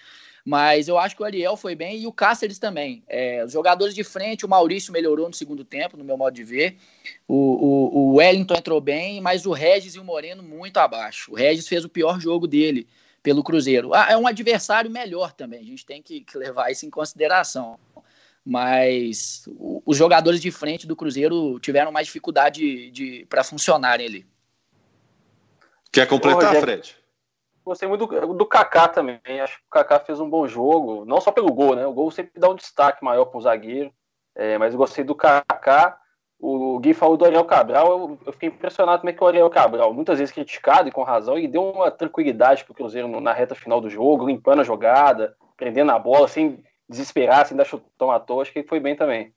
Mas 0.45 0.87
eu 0.87 0.97
acho 0.97 1.15
que 1.15 1.21
o 1.21 1.25
Ariel 1.25 1.55
foi 1.55 1.75
bem 1.75 1.99
e 1.99 2.07
o 2.07 2.11
Cáceres 2.11 2.57
também. 2.57 3.03
É, 3.07 3.43
os 3.43 3.51
jogadores 3.51 3.93
de 3.93 4.03
frente, 4.03 4.45
o 4.45 4.49
Maurício 4.49 4.91
melhorou 4.91 5.27
no 5.27 5.33
segundo 5.33 5.63
tempo, 5.63 5.97
no 5.97 6.03
meu 6.03 6.17
modo 6.17 6.33
de 6.33 6.43
ver. 6.43 6.77
O, 7.27 7.35
o, 7.35 7.97
o, 7.97 8.15
Wellington 8.15 8.55
entrou 8.55 8.81
bem, 8.81 9.21
mas 9.21 9.45
o 9.45 9.51
Regis 9.51 9.95
e 9.95 9.99
o 9.99 10.03
Moreno 10.03 10.41
muito 10.41 10.77
abaixo. 10.77 11.31
O 11.31 11.35
Regis 11.35 11.67
fez 11.67 11.83
o 11.85 11.89
pior 11.89 12.19
jogo 12.19 12.47
dele. 12.47 12.87
pelo 13.21 13.43
Cruzeiro. 13.43 13.93
Ah, 13.93 14.07
é 14.09 14.17
um 14.17 14.25
adversário 14.25 14.89
melhor 14.89 15.33
também, 15.33 15.59
a 15.59 15.65
gente 15.65 15.85
tem 15.85 16.01
que, 16.01 16.21
que 16.21 16.37
levar 16.37 16.71
isso 16.71 16.85
em 16.85 16.89
consideração. 16.89 17.77
Mas 18.45 19.43
o, 19.47 19.83
os 19.85 19.97
jogadores 19.97 20.41
de 20.41 20.49
frente 20.49 20.87
do 20.87 20.95
Cruzeiro 20.95 21.59
tiveram 21.59 21.91
mais 21.91 22.07
dificuldade 22.07 22.61
de, 22.61 22.91
de 22.91 23.25
para 23.29 23.43
funcionarem 23.43 24.07
ali. 24.07 24.25
Quer 25.91 26.07
completar, 26.07 26.55
Ô, 26.55 26.61
Fred? 26.61 26.95
Gostei 27.69 27.87
muito 27.87 28.07
do, 28.07 28.33
do 28.33 28.45
Kaká 28.47 28.87
também. 28.87 29.19
Acho 29.39 29.57
que 29.57 29.65
o 29.67 29.69
Kaká 29.69 29.99
fez 29.99 30.19
um 30.19 30.27
bom 30.27 30.47
jogo, 30.47 31.05
não 31.05 31.21
só 31.21 31.31
pelo 31.31 31.53
gol, 31.53 31.75
né? 31.75 31.85
O 31.85 31.93
gol 31.93 32.09
sempre 32.09 32.39
dá 32.39 32.49
um 32.49 32.55
destaque 32.55 33.03
maior 33.05 33.25
para 33.25 33.37
o 33.37 33.41
zagueiro. 33.41 33.93
É, 34.35 34.57
mas 34.57 34.73
gostei 34.73 35.03
do 35.03 35.13
Kaká. 35.13 35.99
O 36.39 36.79
Gui 36.79 36.95
falou 36.95 37.15
do 37.15 37.25
Ariel 37.25 37.45
Cabral, 37.45 37.91
eu, 37.91 38.19
eu, 38.25 38.33
fiquei 38.33 38.49
impressionado 38.49 39.01
como 39.01 39.09
é 39.09 39.13
que 39.13 39.23
o 39.23 39.27
Ariel 39.27 39.49
Cabral, 39.49 39.93
muitas 39.93 40.17
vezes 40.17 40.33
criticado 40.33 40.87
e 40.87 40.91
com 40.91 41.03
razão, 41.03 41.37
e 41.37 41.49
deu 41.49 41.61
uma 41.61 41.91
tranquilidade 41.91 42.63
para 42.63 42.71
o 42.71 42.75
Cruzeiro 42.75 43.19
na 43.19 43.33
reta 43.33 43.53
final 43.53 43.81
do 43.81 43.89
jogo, 43.89 44.25
limpando 44.25 44.61
a 44.61 44.63
jogada, 44.63 45.35
prendendo 45.57 45.91
a 45.91 45.99
bola, 45.99 46.27
sem 46.27 46.63
desesperar, 46.87 47.45
sem 47.45 47.55
dar 47.55 47.65
chutão 47.65 48.09
à 48.09 48.19
toa. 48.19 48.41
Acho 48.41 48.53
que 48.53 48.63
foi 48.63 48.79
bem 48.79 48.95
também. 48.95 49.33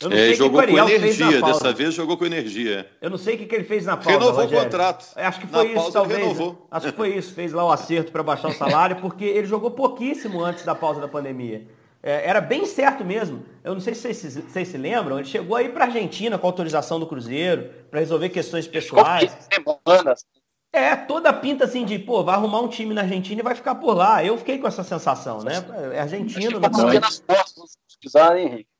Eu 0.00 0.10
não 0.10 0.16
é, 0.16 0.26
sei 0.26 0.34
jogou 0.36 0.60
que 0.60 0.68
com 0.68 0.78
energia, 0.78 1.42
dessa 1.42 1.72
vez 1.72 1.92
jogou 1.92 2.16
com 2.16 2.24
energia. 2.24 2.88
Eu 3.00 3.10
não 3.10 3.18
sei 3.18 3.34
o 3.34 3.38
que, 3.38 3.46
que 3.46 3.54
ele 3.54 3.64
fez 3.64 3.84
na 3.84 3.96
pausa. 3.96 4.10
Renovou 4.10 4.42
Rogério. 4.42 4.58
o 4.58 4.64
contrato. 4.64 5.06
Acho 5.16 5.40
que 5.40 5.46
foi 5.48 5.74
na 5.74 5.80
isso, 5.80 5.92
talvez. 5.92 6.20
Renovou. 6.20 6.68
Acho 6.70 6.86
que 6.90 6.96
foi 6.96 7.16
isso, 7.16 7.34
fez 7.34 7.52
lá 7.52 7.64
o 7.64 7.72
acerto 7.72 8.12
para 8.12 8.22
baixar 8.22 8.48
o 8.48 8.54
salário, 8.54 8.96
porque 9.00 9.24
ele 9.24 9.46
jogou 9.46 9.72
pouquíssimo 9.72 10.44
antes 10.44 10.64
da 10.64 10.74
pausa 10.74 11.00
da 11.00 11.08
pandemia. 11.08 11.66
É, 12.00 12.28
era 12.28 12.40
bem 12.40 12.64
certo 12.64 13.04
mesmo. 13.04 13.44
Eu 13.64 13.74
não 13.74 13.80
sei 13.80 13.92
se 13.92 14.02
vocês, 14.02 14.36
vocês 14.36 14.68
se 14.68 14.76
lembram, 14.78 15.18
ele 15.18 15.26
chegou 15.26 15.56
aí 15.56 15.68
para 15.68 15.86
Argentina 15.86 16.38
com 16.38 16.46
autorização 16.46 17.00
do 17.00 17.06
Cruzeiro, 17.06 17.68
para 17.90 17.98
resolver 17.98 18.28
questões 18.28 18.68
pessoais. 18.68 19.36
Semanas. 19.52 20.24
É, 20.72 20.94
toda 20.94 21.32
pinta 21.32 21.64
assim 21.64 21.84
de, 21.84 21.98
pô, 21.98 22.22
vai 22.22 22.36
arrumar 22.36 22.60
um 22.60 22.68
time 22.68 22.94
na 22.94 23.00
Argentina 23.00 23.40
e 23.40 23.42
vai 23.42 23.54
ficar 23.54 23.74
por 23.76 23.94
lá. 23.94 24.24
Eu 24.24 24.38
fiquei 24.38 24.58
com 24.58 24.68
essa 24.68 24.84
sensação, 24.84 25.42
né? 25.42 25.54
É 25.92 26.00
argentino. 26.00 26.60
Acho 26.62 26.90
que 26.90 27.00
nas 27.00 27.20
portas, 27.20 27.78
se 28.06 28.38
Henrique. 28.38 28.77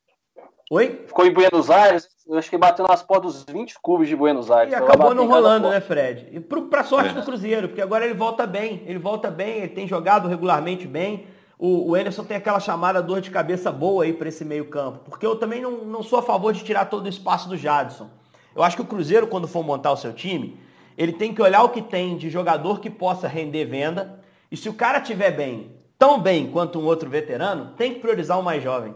Oi? 0.70 1.04
Ficou 1.06 1.24
em 1.24 1.32
Buenos 1.32 1.70
Aires, 1.70 2.06
acho 2.32 2.50
que 2.50 2.58
bateu 2.58 2.86
nas 2.86 3.02
portas 3.02 3.42
dos 3.42 3.54
20 3.54 3.76
clubes 3.82 4.06
de 4.06 4.14
Buenos 4.14 4.50
Aires. 4.50 4.70
E 4.70 4.76
acabou 4.76 5.14
não 5.14 5.26
rolando, 5.26 5.70
né, 5.70 5.80
Fred? 5.80 6.28
E 6.30 6.38
pro, 6.40 6.66
pra 6.66 6.84
sorte 6.84 7.10
é. 7.10 7.12
do 7.14 7.22
Cruzeiro, 7.22 7.68
porque 7.68 7.80
agora 7.80 8.04
ele 8.04 8.12
volta 8.12 8.46
bem. 8.46 8.82
Ele 8.84 8.98
volta 8.98 9.30
bem, 9.30 9.58
ele 9.58 9.68
tem 9.68 9.88
jogado 9.88 10.28
regularmente 10.28 10.86
bem. 10.86 11.26
O, 11.58 11.90
o 11.90 11.94
Anderson 11.94 12.22
tem 12.22 12.36
aquela 12.36 12.60
chamada 12.60 13.02
dor 13.02 13.22
de 13.22 13.30
cabeça 13.30 13.72
boa 13.72 14.04
aí 14.04 14.12
para 14.12 14.28
esse 14.28 14.44
meio 14.44 14.66
campo. 14.66 15.00
Porque 15.08 15.24
eu 15.24 15.36
também 15.36 15.62
não, 15.62 15.86
não 15.86 16.02
sou 16.02 16.18
a 16.18 16.22
favor 16.22 16.52
de 16.52 16.62
tirar 16.62 16.84
todo 16.84 17.06
o 17.06 17.08
espaço 17.08 17.48
do 17.48 17.56
Jadson. 17.56 18.10
Eu 18.54 18.62
acho 18.62 18.76
que 18.76 18.82
o 18.82 18.86
Cruzeiro, 18.86 19.26
quando 19.26 19.48
for 19.48 19.64
montar 19.64 19.92
o 19.92 19.96
seu 19.96 20.12
time, 20.12 20.60
ele 20.98 21.14
tem 21.14 21.32
que 21.32 21.40
olhar 21.40 21.62
o 21.62 21.70
que 21.70 21.80
tem 21.80 22.14
de 22.18 22.28
jogador 22.28 22.78
que 22.78 22.90
possa 22.90 23.26
render 23.26 23.64
venda. 23.64 24.20
E 24.52 24.56
se 24.56 24.68
o 24.68 24.74
cara 24.74 25.00
tiver 25.00 25.30
bem, 25.30 25.72
tão 25.98 26.20
bem 26.20 26.50
quanto 26.50 26.78
um 26.78 26.84
outro 26.84 27.08
veterano, 27.08 27.72
tem 27.74 27.94
que 27.94 28.00
priorizar 28.00 28.38
o 28.38 28.42
mais 28.42 28.62
jovem. 28.62 28.94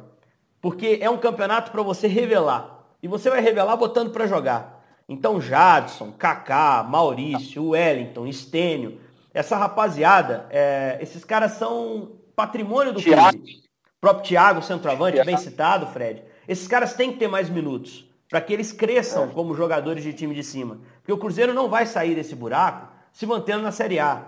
Porque 0.63 0.99
é 1.03 1.11
um 1.11 1.19
campeonato 1.19 1.73
para 1.73 1.83
você 1.83 2.07
revelar. 2.07 2.87
E 3.03 3.09
você 3.09 3.29
vai 3.29 3.41
revelar 3.41 3.77
botando 3.77 4.13
para 4.13 4.29
jogar. 4.29 4.81
Então, 5.09 5.41
Jadson, 5.41 6.13
Kaká, 6.13 6.87
Maurício, 6.89 7.71
Wellington, 7.71 8.29
Estênio, 8.29 9.01
essa 9.35 9.57
rapaziada, 9.57 10.47
é, 10.51 10.99
esses 11.01 11.25
caras 11.25 11.53
são 11.53 12.13
patrimônio 12.37 12.93
do 12.93 13.03
Thiago. 13.03 13.37
clube. 13.37 13.63
O 13.97 14.01
próprio 14.01 14.25
Thiago, 14.25 14.63
centroavante, 14.63 15.15
Thiago. 15.15 15.27
bem 15.27 15.37
citado, 15.37 15.87
Fred. 15.89 16.23
Esses 16.47 16.69
caras 16.69 16.95
têm 16.95 17.13
que 17.13 17.19
ter 17.19 17.29
mais 17.29 17.51
minutos 17.51 18.09
para 18.31 18.41
que 18.41 18.53
eles 18.53 18.73
cresçam 18.73 19.25
é. 19.25 19.27
como 19.29 19.55
jogadores 19.55 20.03
de 20.05 20.13
time 20.13 20.35
de 20.35 20.45
cima. 20.45 20.79
Porque 20.99 21.13
o 21.13 21.19
Cruzeiro 21.19 21.53
não 21.53 21.69
vai 21.69 21.87
sair 21.87 22.15
desse 22.15 22.35
buraco 22.35 22.89
se 23.13 23.27
mantendo 23.27 23.63
na 23.63 23.73
Série 23.73 23.99
A. 23.99 24.25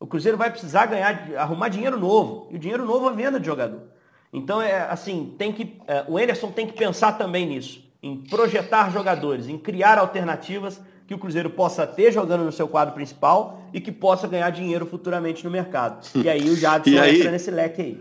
O 0.00 0.06
Cruzeiro 0.06 0.38
vai 0.38 0.50
precisar 0.50 0.86
ganhar, 0.86 1.28
arrumar 1.36 1.68
dinheiro 1.68 1.98
novo. 1.98 2.48
E 2.50 2.56
o 2.56 2.58
dinheiro 2.58 2.86
novo 2.86 3.10
é 3.10 3.12
venda 3.12 3.38
de 3.38 3.46
jogador. 3.46 3.91
Então, 4.32 4.62
é 4.62 4.80
assim, 4.88 5.34
tem 5.36 5.52
que, 5.52 5.76
é, 5.86 6.04
o 6.08 6.16
Anderson 6.16 6.50
tem 6.50 6.66
que 6.66 6.72
pensar 6.72 7.12
também 7.12 7.46
nisso, 7.46 7.84
em 8.02 8.16
projetar 8.16 8.90
jogadores, 8.90 9.46
em 9.46 9.58
criar 9.58 9.98
alternativas 9.98 10.80
que 11.06 11.14
o 11.14 11.18
Cruzeiro 11.18 11.50
possa 11.50 11.86
ter 11.86 12.10
jogando 12.10 12.44
no 12.44 12.52
seu 12.52 12.66
quadro 12.66 12.94
principal 12.94 13.62
e 13.74 13.80
que 13.80 13.92
possa 13.92 14.26
ganhar 14.26 14.48
dinheiro 14.50 14.86
futuramente 14.86 15.44
no 15.44 15.50
mercado. 15.50 16.06
E 16.14 16.28
aí 16.28 16.48
o 16.48 16.56
Jadson 16.56 16.98
aí, 16.98 17.18
entra 17.18 17.30
nesse 17.30 17.50
leque 17.50 17.82
aí. 17.82 17.98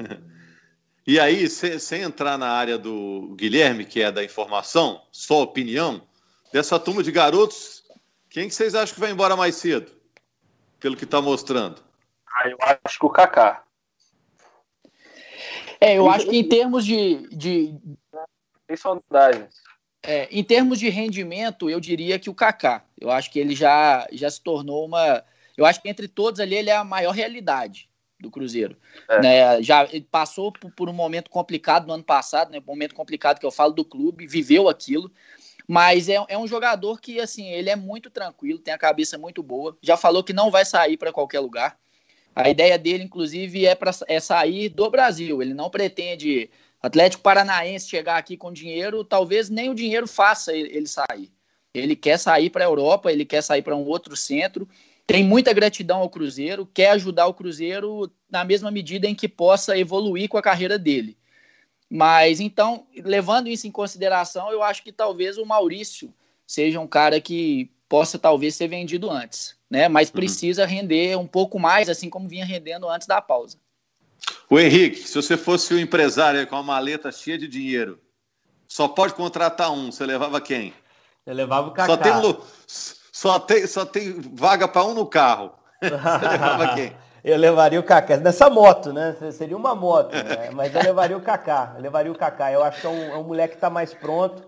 E 1.05 1.19
aí, 1.19 1.49
sem, 1.49 1.77
sem 1.79 2.01
entrar 2.03 2.37
na 2.37 2.49
área 2.49 2.77
do 2.77 3.33
Guilherme, 3.35 3.83
que 3.83 4.01
é 4.01 4.11
da 4.11 4.23
informação, 4.23 5.01
só 5.11 5.41
opinião, 5.41 6.01
dessa 6.53 6.79
turma 6.79 7.03
de 7.03 7.11
garotos, 7.11 7.83
quem 8.29 8.47
que 8.47 8.55
vocês 8.55 8.75
acham 8.75 8.93
que 8.93 9.01
vai 9.01 9.11
embora 9.11 9.35
mais 9.35 9.55
cedo? 9.55 9.91
Pelo 10.79 10.95
que 10.95 11.03
está 11.03 11.21
mostrando. 11.21 11.81
Ah, 12.27 12.47
eu 12.47 12.57
acho 12.85 12.97
que 12.97 13.05
o 13.05 13.09
Kaká. 13.09 13.63
É, 15.79 15.97
eu 15.97 16.09
acho 16.09 16.27
que 16.27 16.37
em 16.37 16.47
termos 16.47 16.85
de. 16.85 17.27
de... 17.35 17.75
Tem 18.67 18.77
sondagens. 18.77 19.61
É, 20.03 20.27
em 20.31 20.43
termos 20.43 20.79
de 20.79 20.89
rendimento, 20.89 21.69
eu 21.69 21.79
diria 21.79 22.17
que 22.17 22.29
o 22.29 22.33
Kaká. 22.33 22.83
Eu 22.99 23.11
acho 23.11 23.31
que 23.31 23.39
ele 23.39 23.55
já, 23.55 24.07
já 24.11 24.29
se 24.29 24.41
tornou 24.41 24.85
uma. 24.85 25.23
Eu 25.55 25.65
acho 25.65 25.81
que 25.81 25.89
entre 25.89 26.07
todos 26.07 26.39
ali 26.39 26.55
ele 26.55 26.69
é 26.69 26.75
a 26.75 26.83
maior 26.83 27.11
realidade 27.11 27.89
do 28.19 28.31
Cruzeiro. 28.31 28.77
É. 29.09 29.21
Né? 29.21 29.61
Já 29.61 29.87
passou 30.09 30.51
por, 30.51 30.71
por, 30.71 30.89
um 30.89 30.93
momento 30.93 31.29
complicado 31.29 31.87
no 31.87 31.93
ano 31.93 32.03
passado, 32.03 32.51
né? 32.51 32.59
Um 32.59 32.71
momento 32.71 32.95
complicado 32.95 33.39
que 33.39 33.45
eu 33.45 33.51
falo 33.51 33.73
do 33.73 33.83
clube, 33.83 34.27
viveu 34.27 34.69
aquilo. 34.69 35.11
Mas 35.67 36.09
é, 36.09 36.23
é 36.27 36.37
um 36.37 36.47
jogador 36.47 36.99
que, 36.99 37.19
assim, 37.19 37.49
ele 37.49 37.69
é 37.69 37.75
muito 37.75 38.09
tranquilo, 38.09 38.59
tem 38.59 38.73
a 38.73 38.77
cabeça 38.77 39.17
muito 39.17 39.41
boa. 39.41 39.77
Já 39.81 39.95
falou 39.97 40.23
que 40.23 40.33
não 40.33 40.51
vai 40.51 40.65
sair 40.65 40.97
para 40.97 41.13
qualquer 41.13 41.39
lugar. 41.39 41.77
A 42.35 42.49
ideia 42.49 42.77
dele, 42.77 43.03
inclusive, 43.03 43.65
é, 43.65 43.75
pra, 43.75 43.91
é 44.07 44.19
sair 44.19 44.69
do 44.69 44.89
Brasil. 44.89 45.41
Ele 45.41 45.53
não 45.53 45.69
pretende 45.69 46.49
Atlético 46.81 47.21
Paranaense 47.21 47.89
chegar 47.89 48.17
aqui 48.17 48.35
com 48.35 48.51
dinheiro, 48.51 49.03
talvez 49.03 49.49
nem 49.49 49.69
o 49.69 49.75
dinheiro 49.75 50.07
faça 50.07 50.53
ele 50.53 50.87
sair. 50.87 51.31
Ele 51.73 51.95
quer 51.95 52.17
sair 52.17 52.49
para 52.49 52.63
a 52.63 52.67
Europa, 52.67 53.11
ele 53.11 53.25
quer 53.25 53.41
sair 53.41 53.61
para 53.61 53.75
um 53.75 53.85
outro 53.85 54.15
centro. 54.15 54.67
Tem 55.05 55.23
muita 55.23 55.53
gratidão 55.53 55.99
ao 55.99 56.09
Cruzeiro, 56.09 56.65
quer 56.65 56.91
ajudar 56.91 57.27
o 57.27 57.33
Cruzeiro 57.33 58.11
na 58.29 58.43
mesma 58.43 58.71
medida 58.71 59.07
em 59.07 59.15
que 59.15 59.27
possa 59.27 59.77
evoluir 59.77 60.29
com 60.29 60.37
a 60.37 60.41
carreira 60.41 60.77
dele. 60.77 61.17
Mas 61.89 62.39
então, 62.39 62.87
levando 62.95 63.47
isso 63.47 63.67
em 63.67 63.71
consideração, 63.71 64.51
eu 64.51 64.63
acho 64.63 64.81
que 64.81 64.91
talvez 64.91 65.37
o 65.37 65.45
Maurício 65.45 66.13
seja 66.47 66.79
um 66.79 66.87
cara 66.87 67.19
que 67.19 67.69
possa 67.91 68.17
talvez 68.17 68.55
ser 68.55 68.69
vendido 68.69 69.09
antes 69.09 69.59
né? 69.71 69.87
Mas 69.87 70.09
uhum. 70.09 70.15
precisa 70.15 70.63
uhum. 70.63 70.67
render 70.67 71.17
um 71.17 71.25
pouco 71.25 71.57
mais, 71.57 71.87
assim 71.87 72.09
como 72.09 72.27
vinha 72.27 72.45
rendendo 72.45 72.89
antes 72.89 73.07
da 73.07 73.21
pausa. 73.21 73.57
O 74.49 74.59
Henrique, 74.59 75.07
se 75.07 75.15
você 75.15 75.37
fosse 75.37 75.73
o 75.73 75.77
um 75.77 75.79
empresário 75.79 76.45
com 76.45 76.57
uma 76.57 76.61
maleta 76.61 77.09
cheia 77.09 77.37
de 77.37 77.47
dinheiro, 77.47 77.97
só 78.67 78.89
pode 78.89 79.13
contratar 79.13 79.71
um, 79.71 79.89
você 79.89 80.05
levava 80.05 80.41
quem? 80.41 80.73
Eu 81.25 81.33
levava 81.33 81.69
o 81.69 81.71
Kaká. 81.71 81.87
Só 81.87 81.97
tem, 81.97 82.41
só 82.67 83.39
tem, 83.39 83.67
só 83.67 83.85
tem 83.85 84.19
vaga 84.33 84.67
para 84.67 84.83
um 84.83 84.93
no 84.93 85.05
carro. 85.05 85.53
Você 85.81 86.27
levava 86.27 86.75
quem? 86.75 86.95
Eu 87.23 87.37
levaria 87.37 87.79
o 87.79 87.83
Kaká. 87.83 88.17
Nessa 88.17 88.49
moto, 88.49 88.91
né? 88.91 89.15
Seria 89.31 89.55
uma 89.55 89.75
moto, 89.75 90.11
né? 90.13 90.49
mas 90.53 90.73
eu 90.73 90.81
levaria 90.81 91.17
o 91.17 91.21
Kaká. 91.21 91.73
Eu 91.75 91.81
levaria 91.81 92.11
o 92.11 92.17
Kaká. 92.17 92.51
Eu 92.51 92.63
acho 92.63 92.81
que 92.81 92.87
é 92.87 92.89
um, 92.89 93.03
é 93.13 93.17
um 93.17 93.23
moleque 93.23 93.53
que 93.53 93.57
está 93.57 93.69
mais 93.69 93.93
pronto. 93.93 94.47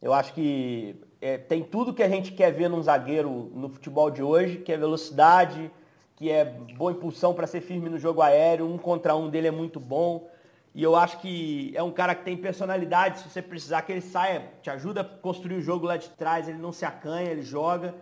Eu 0.00 0.12
acho 0.12 0.32
que 0.32 0.96
é, 1.24 1.38
tem 1.38 1.62
tudo 1.62 1.94
que 1.94 2.02
a 2.02 2.08
gente 2.08 2.32
quer 2.32 2.52
ver 2.52 2.68
num 2.68 2.82
zagueiro 2.82 3.50
no 3.54 3.70
futebol 3.70 4.10
de 4.10 4.22
hoje, 4.22 4.58
que 4.58 4.70
é 4.70 4.76
velocidade, 4.76 5.70
que 6.16 6.30
é 6.30 6.44
boa 6.44 6.92
impulsão 6.92 7.32
para 7.32 7.46
ser 7.46 7.62
firme 7.62 7.88
no 7.88 7.98
jogo 7.98 8.20
aéreo, 8.20 8.66
um 8.70 8.76
contra 8.76 9.16
um 9.16 9.30
dele 9.30 9.48
é 9.48 9.50
muito 9.50 9.80
bom. 9.80 10.28
E 10.74 10.82
eu 10.82 10.94
acho 10.94 11.18
que 11.20 11.72
é 11.74 11.82
um 11.82 11.90
cara 11.90 12.14
que 12.14 12.24
tem 12.24 12.36
personalidade, 12.36 13.20
se 13.20 13.30
você 13.30 13.40
precisar 13.40 13.80
que 13.80 13.92
ele 13.92 14.02
saia, 14.02 14.50
te 14.60 14.68
ajuda 14.68 15.00
a 15.00 15.04
construir 15.04 15.54
o 15.56 15.62
jogo 15.62 15.86
lá 15.86 15.96
de 15.96 16.10
trás, 16.10 16.46
ele 16.46 16.58
não 16.58 16.72
se 16.72 16.84
acanha, 16.84 17.30
ele 17.30 17.40
joga. 17.40 17.94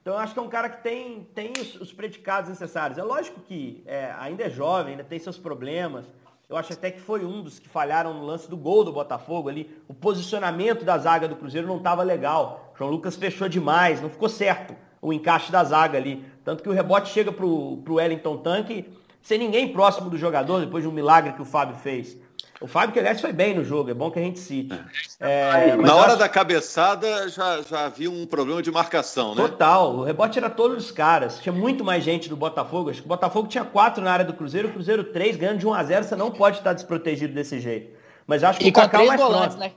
Então 0.00 0.14
eu 0.14 0.20
acho 0.20 0.32
que 0.32 0.38
é 0.38 0.42
um 0.42 0.48
cara 0.48 0.68
que 0.68 0.80
tem, 0.80 1.24
tem 1.34 1.52
os, 1.60 1.74
os 1.74 1.92
predicados 1.92 2.48
necessários. 2.48 2.98
É 2.98 3.02
lógico 3.02 3.40
que 3.40 3.82
é, 3.84 4.14
ainda 4.16 4.44
é 4.44 4.48
jovem, 4.48 4.92
ainda 4.92 5.02
tem 5.02 5.18
seus 5.18 5.36
problemas, 5.36 6.06
eu 6.50 6.56
acho 6.56 6.72
até 6.72 6.90
que 6.90 7.00
foi 7.00 7.24
um 7.24 7.42
dos 7.42 7.60
que 7.60 7.68
falharam 7.68 8.12
no 8.12 8.26
lance 8.26 8.50
do 8.50 8.56
gol 8.56 8.82
do 8.82 8.92
Botafogo 8.92 9.48
ali. 9.48 9.70
O 9.86 9.94
posicionamento 9.94 10.84
da 10.84 10.98
zaga 10.98 11.28
do 11.28 11.36
Cruzeiro 11.36 11.68
não 11.68 11.76
estava 11.76 12.02
legal. 12.02 12.74
João 12.76 12.90
Lucas 12.90 13.14
fechou 13.14 13.48
demais, 13.48 14.02
não 14.02 14.10
ficou 14.10 14.28
certo 14.28 14.74
o 15.00 15.12
encaixe 15.12 15.52
da 15.52 15.62
zaga 15.62 15.96
ali. 15.96 16.24
Tanto 16.44 16.60
que 16.60 16.68
o 16.68 16.72
rebote 16.72 17.08
chega 17.08 17.30
para 17.30 17.46
o 17.46 17.80
Wellington 17.88 18.38
Tanque 18.38 18.92
sem 19.22 19.38
ninguém 19.38 19.72
próximo 19.72 20.10
do 20.10 20.18
jogador, 20.18 20.60
depois 20.60 20.82
de 20.82 20.88
um 20.88 20.92
milagre 20.92 21.34
que 21.34 21.42
o 21.42 21.44
Fábio 21.44 21.76
fez. 21.76 22.16
O 22.60 22.66
Fábio 22.66 22.92
que 22.92 22.98
aliás 22.98 23.18
foi 23.18 23.32
bem 23.32 23.54
no 23.54 23.64
jogo, 23.64 23.90
é 23.90 23.94
bom 23.94 24.10
que 24.10 24.18
a 24.18 24.22
gente 24.22 24.38
cite. 24.38 24.78
É, 25.18 25.70
é 25.70 25.76
Na 25.76 25.94
hora 25.94 26.10
acho... 26.10 26.18
da 26.18 26.28
cabeçada 26.28 27.26
já, 27.30 27.62
já 27.62 27.86
havia 27.86 28.10
um 28.10 28.26
problema 28.26 28.62
de 28.62 28.70
marcação, 28.70 29.34
né? 29.34 29.42
Total, 29.42 29.94
o 29.96 30.04
rebote 30.04 30.38
era 30.38 30.50
todos 30.50 30.84
os 30.84 30.90
caras. 30.90 31.40
Tinha 31.40 31.54
muito 31.54 31.82
mais 31.82 32.04
gente 32.04 32.28
do 32.28 32.36
Botafogo. 32.36 32.90
Acho 32.90 33.00
que 33.00 33.06
o 33.06 33.08
Botafogo 33.08 33.48
tinha 33.48 33.64
quatro 33.64 34.04
na 34.04 34.12
área 34.12 34.26
do 34.26 34.34
Cruzeiro, 34.34 34.68
o 34.68 34.72
Cruzeiro 34.72 35.04
três, 35.04 35.36
ganhando 35.36 35.58
de 35.58 35.66
1 35.66 35.72
a 35.72 35.82
0 35.84 36.04
você 36.04 36.16
não 36.16 36.30
pode 36.30 36.58
estar 36.58 36.74
desprotegido 36.74 37.32
desse 37.32 37.58
jeito. 37.58 37.96
Mas 38.26 38.44
acho 38.44 38.58
que 38.58 38.66
e 38.66 38.70
o 38.70 38.72
Cacau 38.74 39.06
mais 39.06 39.18
volantes, 39.18 39.56
pronto. 39.56 39.58
Né? 39.58 39.72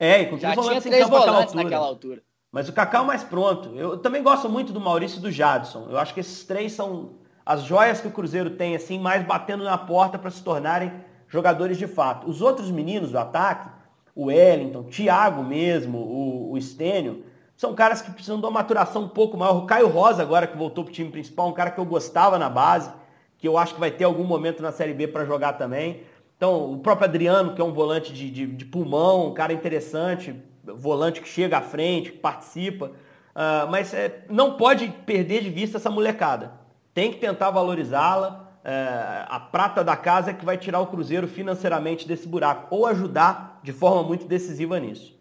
É, 0.00 0.22
e 0.22 0.26
com 0.26 0.38
três 0.38 0.54
já 0.54 0.54
volantes, 0.54 0.82
tinha 0.82 0.94
três 0.94 1.08
volantes 1.08 1.32
altura. 1.44 1.64
naquela 1.64 1.86
altura. 1.86 2.22
Mas 2.50 2.68
o 2.70 2.72
Cacau 2.72 3.04
mais 3.04 3.22
pronto. 3.22 3.76
Eu 3.76 3.98
também 3.98 4.22
gosto 4.22 4.48
muito 4.48 4.72
do 4.72 4.80
Maurício 4.80 5.18
e 5.18 5.20
do 5.20 5.30
Jadson. 5.30 5.88
Eu 5.90 5.98
acho 5.98 6.14
que 6.14 6.20
esses 6.20 6.44
três 6.44 6.72
são 6.72 7.16
as 7.44 7.62
joias 7.62 8.00
que 8.00 8.08
o 8.08 8.10
Cruzeiro 8.10 8.50
tem, 8.50 8.74
assim, 8.74 8.98
mais 8.98 9.22
batendo 9.22 9.64
na 9.64 9.76
porta 9.76 10.18
para 10.18 10.30
se 10.30 10.42
tornarem 10.42 10.90
jogadores 11.36 11.76
de 11.76 11.86
fato. 11.86 12.28
Os 12.28 12.40
outros 12.40 12.70
meninos 12.70 13.10
do 13.12 13.18
ataque, 13.18 13.68
o 14.14 14.24
Wellington, 14.24 14.84
Thiago 14.84 15.44
mesmo, 15.44 15.98
o, 15.98 16.52
o 16.52 16.60
Stênio, 16.60 17.22
são 17.54 17.74
caras 17.74 18.00
que 18.00 18.10
precisam 18.10 18.40
de 18.40 18.46
uma 18.46 18.50
maturação 18.50 19.02
um 19.02 19.08
pouco 19.08 19.36
maior. 19.36 19.58
O 19.58 19.66
Caio 19.66 19.88
Rosa, 19.88 20.22
agora 20.22 20.46
que 20.46 20.56
voltou 20.56 20.84
para 20.84 20.90
o 20.90 20.94
time 20.94 21.10
principal, 21.10 21.48
um 21.48 21.52
cara 21.52 21.70
que 21.70 21.78
eu 21.78 21.84
gostava 21.84 22.38
na 22.38 22.48
base, 22.48 22.90
que 23.36 23.46
eu 23.46 23.58
acho 23.58 23.74
que 23.74 23.80
vai 23.80 23.90
ter 23.90 24.04
algum 24.04 24.24
momento 24.24 24.62
na 24.62 24.72
Série 24.72 24.94
B 24.94 25.06
para 25.08 25.26
jogar 25.26 25.52
também. 25.54 26.02
Então, 26.36 26.72
o 26.72 26.78
próprio 26.78 27.08
Adriano, 27.08 27.54
que 27.54 27.60
é 27.60 27.64
um 27.64 27.72
volante 27.72 28.12
de, 28.12 28.30
de, 28.30 28.46
de, 28.46 28.64
pulmão, 28.64 29.28
um 29.28 29.34
cara 29.34 29.52
interessante, 29.52 30.34
volante 30.64 31.20
que 31.20 31.28
chega 31.28 31.58
à 31.58 31.62
frente, 31.62 32.12
que 32.12 32.18
participa. 32.18 32.86
Uh, 32.86 33.70
mas 33.70 33.92
é, 33.92 34.24
não 34.28 34.56
pode 34.56 34.88
perder 35.04 35.42
de 35.42 35.50
vista 35.50 35.76
essa 35.76 35.90
molecada. 35.90 36.52
Tem 36.92 37.10
que 37.10 37.18
tentar 37.18 37.50
valorizá-la. 37.50 38.45
Uh, 38.66 39.22
a 39.28 39.38
prata 39.38 39.84
da 39.84 39.96
casa 39.96 40.32
é 40.32 40.34
que 40.34 40.44
vai 40.44 40.58
tirar 40.58 40.80
o 40.80 40.88
Cruzeiro 40.88 41.28
financeiramente 41.28 42.04
desse 42.04 42.26
buraco, 42.26 42.74
ou 42.74 42.84
ajudar 42.84 43.60
de 43.62 43.72
forma 43.72 44.02
muito 44.02 44.26
decisiva 44.26 44.80
nisso. 44.80 45.16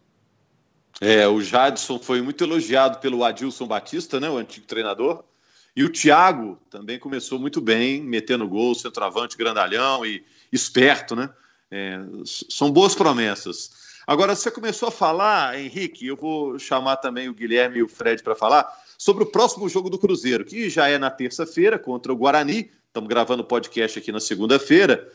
É, 0.99 1.27
o 1.27 1.39
Jadson 1.39 1.99
foi 1.99 2.23
muito 2.23 2.43
elogiado 2.43 2.97
pelo 2.97 3.23
Adilson 3.23 3.67
Batista, 3.67 4.19
né, 4.19 4.27
o 4.27 4.37
antigo 4.37 4.65
treinador. 4.65 5.23
E 5.75 5.83
o 5.83 5.91
Thiago 5.91 6.57
também 6.71 6.97
começou 6.97 7.37
muito 7.37 7.61
bem, 7.61 8.01
metendo 8.01 8.47
gol, 8.47 8.73
centroavante, 8.73 9.37
grandalhão 9.37 10.03
e 10.03 10.25
esperto, 10.51 11.15
né? 11.15 11.29
É, 11.69 11.99
são 12.25 12.71
boas 12.71 12.95
promessas. 12.95 13.85
Agora, 14.07 14.35
você 14.35 14.49
começou 14.49 14.87
a 14.87 14.91
falar, 14.91 15.59
Henrique, 15.59 16.07
eu 16.07 16.15
vou 16.15 16.57
chamar 16.57 16.95
também 16.97 17.29
o 17.29 17.33
Guilherme 17.33 17.79
e 17.79 17.83
o 17.83 17.87
Fred 17.89 18.23
para 18.23 18.33
falar 18.33 18.71
sobre 18.97 19.23
o 19.23 19.27
próximo 19.27 19.67
jogo 19.67 19.89
do 19.89 19.97
Cruzeiro, 19.97 20.45
que 20.45 20.69
já 20.69 20.87
é 20.87 20.97
na 20.97 21.09
terça-feira 21.09 21.77
contra 21.77 22.11
o 22.11 22.15
Guarani. 22.15 22.71
Estamos 22.87 23.09
gravando 23.09 23.43
o 23.43 23.45
podcast 23.45 23.99
aqui 23.99 24.11
na 24.11 24.19
segunda-feira. 24.19 25.07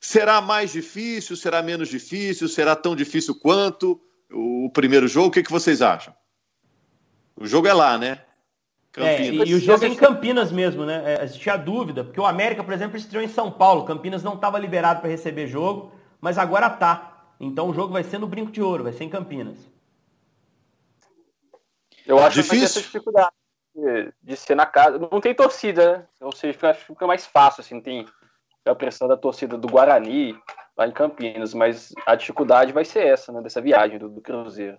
Será 0.00 0.40
mais 0.40 0.72
difícil? 0.72 1.36
Será 1.36 1.62
menos 1.62 1.88
difícil? 1.88 2.48
Será 2.48 2.76
tão 2.76 2.94
difícil 2.94 3.34
quanto 3.34 4.00
o 4.30 4.70
primeiro 4.70 5.08
jogo? 5.08 5.28
O 5.28 5.30
que, 5.30 5.42
que 5.42 5.50
vocês 5.50 5.80
acham? 5.80 6.14
O 7.36 7.46
jogo 7.46 7.66
é 7.66 7.72
lá, 7.72 7.96
né? 7.96 8.20
É, 8.96 9.22
e, 9.22 9.48
e, 9.48 9.54
o 9.54 9.58
jogo 9.58 9.84
é 9.84 9.88
em 9.88 9.94
Campinas 9.94 10.52
mesmo, 10.52 10.84
né? 10.84 11.02
É, 11.04 11.24
existia 11.24 11.56
dúvida, 11.56 12.04
porque 12.04 12.20
o 12.20 12.26
América, 12.26 12.62
por 12.62 12.72
exemplo, 12.72 12.96
estreou 12.96 13.24
em 13.24 13.28
São 13.28 13.50
Paulo. 13.50 13.84
Campinas 13.84 14.22
não 14.22 14.34
estava 14.34 14.58
liberado 14.58 15.00
para 15.00 15.10
receber 15.10 15.48
jogo, 15.48 15.92
mas 16.20 16.38
agora 16.38 16.70
tá. 16.70 17.32
Então 17.40 17.70
o 17.70 17.74
jogo 17.74 17.92
vai 17.92 18.04
ser 18.04 18.18
no 18.18 18.28
Brinco 18.28 18.52
de 18.52 18.62
Ouro, 18.62 18.84
vai 18.84 18.92
ser 18.92 19.04
em 19.04 19.08
Campinas. 19.08 19.56
Eu 22.06 22.18
acho 22.18 22.42
Difícil. 22.42 22.42
que 22.42 22.48
vai 22.48 22.58
ter 22.58 22.64
essa 22.64 22.80
dificuldade 22.80 23.32
de, 23.74 24.12
de, 24.22 24.36
ser 24.36 24.54
na 24.54 24.66
casa. 24.66 24.98
Não 24.98 25.20
tem 25.20 25.34
torcida, 25.34 25.98
né? 25.98 26.06
Ou 26.20 26.34
seja, 26.34 26.52
fica, 26.52 26.74
fica 26.74 27.06
mais 27.06 27.26
fácil, 27.26 27.62
assim, 27.62 27.80
tem 27.80 28.06
a 28.64 28.74
pressão 28.74 29.08
da 29.08 29.16
torcida 29.16 29.58
do 29.58 29.68
Guarani 29.68 30.38
lá 30.76 30.86
em 30.86 30.92
Campinas, 30.92 31.54
mas 31.54 31.92
a 32.06 32.14
dificuldade 32.14 32.72
vai 32.72 32.84
ser 32.84 33.06
essa, 33.06 33.32
né? 33.32 33.40
Dessa 33.40 33.60
viagem 33.60 33.98
do, 33.98 34.08
do 34.08 34.20
Cruzeiro. 34.20 34.78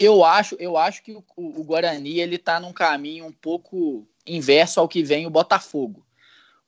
Eu 0.00 0.24
acho, 0.24 0.56
eu 0.58 0.76
acho 0.76 1.02
que 1.02 1.12
o, 1.12 1.24
o 1.36 1.64
Guarani 1.64 2.18
ele 2.18 2.36
está 2.36 2.58
num 2.58 2.72
caminho 2.72 3.26
um 3.26 3.32
pouco 3.32 4.08
inverso 4.26 4.80
ao 4.80 4.88
que 4.88 5.02
vem 5.02 5.26
o 5.26 5.30
Botafogo. 5.30 6.05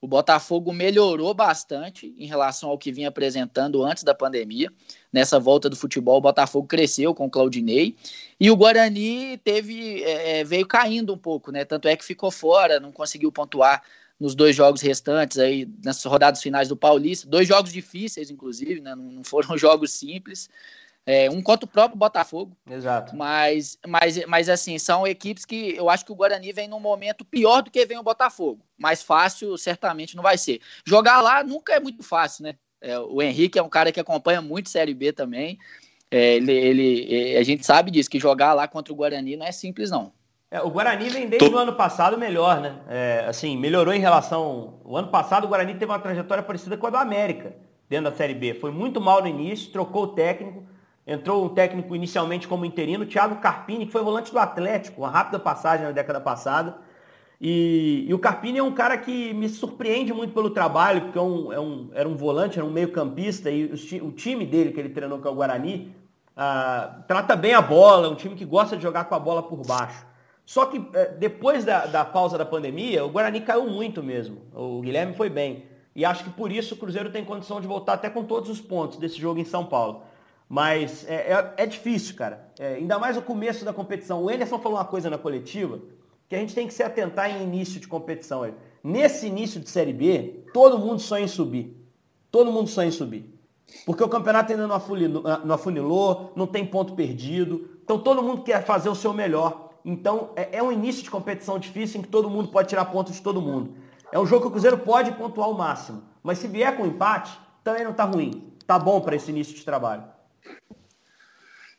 O 0.01 0.07
Botafogo 0.07 0.71
melhorou 0.71 1.33
bastante 1.33 2.13
em 2.17 2.25
relação 2.25 2.69
ao 2.69 2.77
que 2.77 2.91
vinha 2.91 3.09
apresentando 3.09 3.83
antes 3.83 4.03
da 4.03 4.15
pandemia. 4.15 4.71
Nessa 5.11 5.39
volta 5.39 5.69
do 5.69 5.75
futebol, 5.75 6.17
o 6.17 6.21
Botafogo 6.21 6.67
cresceu 6.67 7.13
com 7.13 7.25
o 7.25 7.29
Claudinei 7.29 7.95
e 8.39 8.49
o 8.49 8.55
Guarani 8.55 9.37
teve 9.39 10.01
é, 10.03 10.39
é, 10.39 10.43
veio 10.43 10.65
caindo 10.65 11.13
um 11.13 11.17
pouco, 11.17 11.51
né? 11.51 11.65
Tanto 11.65 11.87
é 11.87 11.97
que 11.97 12.05
ficou 12.05 12.31
fora, 12.31 12.79
não 12.79 12.93
conseguiu 12.93 13.29
pontuar 13.31 13.83
nos 14.17 14.35
dois 14.35 14.55
jogos 14.55 14.81
restantes 14.81 15.37
aí 15.37 15.67
nessas 15.83 16.03
rodadas 16.05 16.41
finais 16.41 16.67
do 16.67 16.77
Paulista, 16.77 17.27
dois 17.27 17.47
jogos 17.47 17.71
difíceis 17.71 18.29
inclusive, 18.29 18.81
né? 18.81 18.95
não 18.95 19.23
foram 19.23 19.55
jogos 19.57 19.91
simples. 19.91 20.49
É, 21.11 21.27
um 21.27 21.41
contra 21.41 21.65
o 21.65 21.67
próprio 21.67 21.97
Botafogo. 21.97 22.55
Exato. 22.69 23.15
Mas, 23.15 23.79
mas, 23.87 24.23
mas, 24.27 24.47
assim, 24.47 24.77
são 24.77 25.07
equipes 25.07 25.43
que 25.43 25.75
eu 25.75 25.89
acho 25.89 26.05
que 26.05 26.11
o 26.11 26.15
Guarani 26.15 26.53
vem 26.53 26.67
num 26.67 26.79
momento 26.79 27.25
pior 27.25 27.63
do 27.63 27.71
que 27.71 27.83
vem 27.83 27.97
o 27.97 28.03
Botafogo. 28.03 28.61
Mais 28.77 29.01
fácil, 29.01 29.57
certamente, 29.57 30.15
não 30.15 30.21
vai 30.21 30.37
ser. 30.37 30.61
Jogar 30.85 31.19
lá 31.19 31.43
nunca 31.43 31.73
é 31.73 31.79
muito 31.79 32.03
fácil, 32.03 32.43
né? 32.43 32.53
É, 32.79 32.99
o 32.99 33.23
Henrique 33.23 33.57
é 33.57 33.63
um 33.63 33.69
cara 33.69 33.91
que 33.91 33.99
acompanha 33.99 34.39
muito 34.39 34.69
Série 34.69 34.93
B 34.93 35.11
também. 35.11 35.57
É, 36.11 36.35
ele, 36.35 36.51
ele, 36.51 37.37
a 37.37 37.41
gente 37.41 37.65
sabe 37.65 37.89
disso, 37.89 38.07
que 38.07 38.19
jogar 38.19 38.53
lá 38.53 38.67
contra 38.67 38.93
o 38.93 38.95
Guarani 38.95 39.35
não 39.35 39.47
é 39.47 39.51
simples, 39.51 39.89
não. 39.89 40.13
É, 40.51 40.61
o 40.61 40.69
Guarani 40.69 41.09
vem 41.09 41.27
desde 41.27 41.49
Tô... 41.49 41.55
o 41.55 41.57
ano 41.57 41.73
passado 41.73 42.19
melhor, 42.19 42.61
né? 42.61 42.75
É, 42.87 43.25
assim, 43.27 43.57
melhorou 43.57 43.95
em 43.95 43.99
relação. 43.99 44.79
O 44.85 44.95
ano 44.95 45.07
passado 45.07 45.45
o 45.45 45.47
Guarani 45.47 45.73
teve 45.73 45.91
uma 45.91 45.97
trajetória 45.97 46.43
parecida 46.43 46.77
com 46.77 46.85
a 46.85 46.91
do 46.91 46.97
América, 46.97 47.55
dentro 47.89 48.11
da 48.11 48.15
Série 48.15 48.35
B. 48.35 48.53
Foi 48.53 48.69
muito 48.69 49.01
mal 49.01 49.23
no 49.23 49.27
início, 49.27 49.71
trocou 49.71 50.03
o 50.03 50.07
técnico 50.09 50.69
Entrou 51.05 51.45
um 51.45 51.49
técnico 51.49 51.95
inicialmente 51.95 52.47
como 52.47 52.65
interino, 52.65 53.05
Thiago 53.05 53.37
Carpini, 53.37 53.85
que 53.85 53.91
foi 53.91 54.03
volante 54.03 54.31
do 54.31 54.39
Atlético, 54.39 55.01
uma 55.01 55.09
rápida 55.09 55.39
passagem 55.39 55.85
na 55.85 55.91
década 55.91 56.21
passada. 56.21 56.77
E, 57.41 58.05
e, 58.07 58.13
o 58.13 58.19
Carpini 58.19 58.59
é 58.59 58.63
um 58.63 58.73
cara 58.73 58.97
que 58.97 59.33
me 59.33 59.47
surpreende 59.47 60.13
muito 60.13 60.33
pelo 60.33 60.49
trabalho, 60.49 61.03
porque 61.03 61.17
é 61.17 61.21
um, 61.21 61.53
é 61.53 61.59
um, 61.59 61.89
era 61.93 62.07
um 62.07 62.15
volante, 62.15 62.59
era 62.59 62.67
um 62.67 62.71
meio 62.71 62.91
campista, 62.91 63.49
e 63.49 63.65
o, 63.65 64.07
o, 64.07 64.11
time 64.11 64.45
dele 64.45 64.71
que 64.71 64.79
ele 64.79 64.89
treinou, 64.89 65.19
que 65.19 65.27
é 65.27 65.31
o 65.31 65.35
Guarani, 65.35 65.95
ah, 66.35 67.01
trata 67.07 67.37
bem 67.37 67.53
a 67.53 67.61
bola, 67.61 68.07
é 68.07 68.09
um 68.09 68.15
time 68.15 68.35
que 68.35 68.43
gosta 68.43 68.75
de 68.75 68.83
jogar 68.83 69.05
com 69.05 69.15
a 69.15 69.19
bola 69.19 69.41
por 69.41 69.65
baixo. 69.65 70.05
Só 70.45 70.65
que 70.65 70.83
eh, 70.93 71.15
depois 71.19 71.63
da, 71.63 71.85
da 71.85 72.03
pausa 72.03 72.35
da 72.35 72.43
pandemia, 72.43 73.05
o 73.05 73.09
Guarani 73.09 73.39
caiu 73.41 73.69
muito 73.69 74.01
mesmo. 74.01 74.41
O 74.51 74.81
Guilherme 74.81 75.13
foi 75.13 75.29
bem. 75.29 75.65
E 75.95 76.03
acho 76.03 76.23
que 76.23 76.29
por 76.31 76.51
isso 76.51 76.73
o 76.73 76.77
Cruzeiro 76.77 77.11
tem 77.11 77.23
condição 77.23 77.61
de 77.61 77.67
voltar 77.67 77.93
até 77.93 78.09
com 78.09 78.23
todos 78.23 78.49
os 78.49 78.59
pontos 78.59 78.97
desse 78.97 79.19
jogo 79.19 79.39
em 79.39 79.45
São 79.45 79.63
Paulo. 79.63 80.01
Mas 80.49 81.05
é, 81.07 81.31
é, 81.31 81.53
é 81.57 81.65
difícil, 81.67 82.15
cara. 82.15 82.51
É, 82.57 82.73
ainda 82.73 82.97
mais 82.97 83.15
o 83.15 83.21
começo 83.21 83.63
da 83.63 83.71
competição. 83.71 84.23
O 84.23 84.29
Anderson 84.29 84.57
falou 84.57 84.79
uma 84.79 84.85
coisa 84.85 85.07
na 85.07 85.17
coletiva 85.17 85.79
que 86.27 86.35
a 86.35 86.39
gente 86.39 86.55
tem 86.55 86.65
que 86.65 86.73
se 86.73 86.81
atentar 86.81 87.29
em 87.29 87.43
início 87.43 87.79
de 87.79 87.87
competição. 87.87 88.51
Nesse 88.83 89.27
início 89.27 89.59
de 89.59 89.69
Série 89.69 89.93
B, 89.93 90.43
todo 90.51 90.79
mundo 90.79 90.99
sonha 90.99 91.25
em 91.25 91.27
subir. 91.27 91.77
Todo 92.31 92.51
mundo 92.51 92.67
sonha 92.67 92.87
em 92.87 92.91
subir. 92.91 93.31
Porque 93.85 94.03
o 94.03 94.09
campeonato 94.09 94.51
ainda 94.51 94.65
não 94.65 94.75
afunilou, 95.55 96.33
não, 96.35 96.47
tem 96.47 96.65
ponto 96.65 96.95
perdido. 96.95 97.69
Então 97.83 97.99
todo 97.99 98.23
mundo 98.23 98.41
quer 98.41 98.65
fazer 98.65 98.89
o 98.89 98.95
seu 98.95 99.13
melhor. 99.13 99.69
Então 99.85 100.31
é, 100.35 100.57
é 100.57 100.63
um 100.63 100.71
início 100.71 101.03
de 101.03 101.11
competição 101.11 101.59
difícil 101.59 101.99
em 101.99 102.03
que 102.03 102.09
todo 102.09 102.29
mundo 102.29 102.49
pode 102.49 102.69
tirar 102.69 102.85
pontos 102.85 103.13
de 103.13 103.21
todo 103.21 103.39
mundo. 103.39 103.75
É 104.11 104.19
um 104.19 104.25
jogo 104.25 104.41
que 104.41 104.47
o 104.47 104.51
Cruzeiro 104.51 104.79
pode 104.79 105.11
pontuar 105.11 105.49
o 105.49 105.57
máximo. 105.57 106.01
Mas 106.23 106.39
se 106.39 106.47
vier 106.47 106.75
com 106.75 106.85
empate, 106.87 107.39
também 107.63 107.83
não 107.83 107.91
está 107.91 108.03
ruim. 108.03 108.51
Tá 108.65 108.79
bom 108.79 108.99
para 108.99 109.15
esse 109.15 109.29
início 109.29 109.55
de 109.55 109.63
trabalho. 109.63 110.03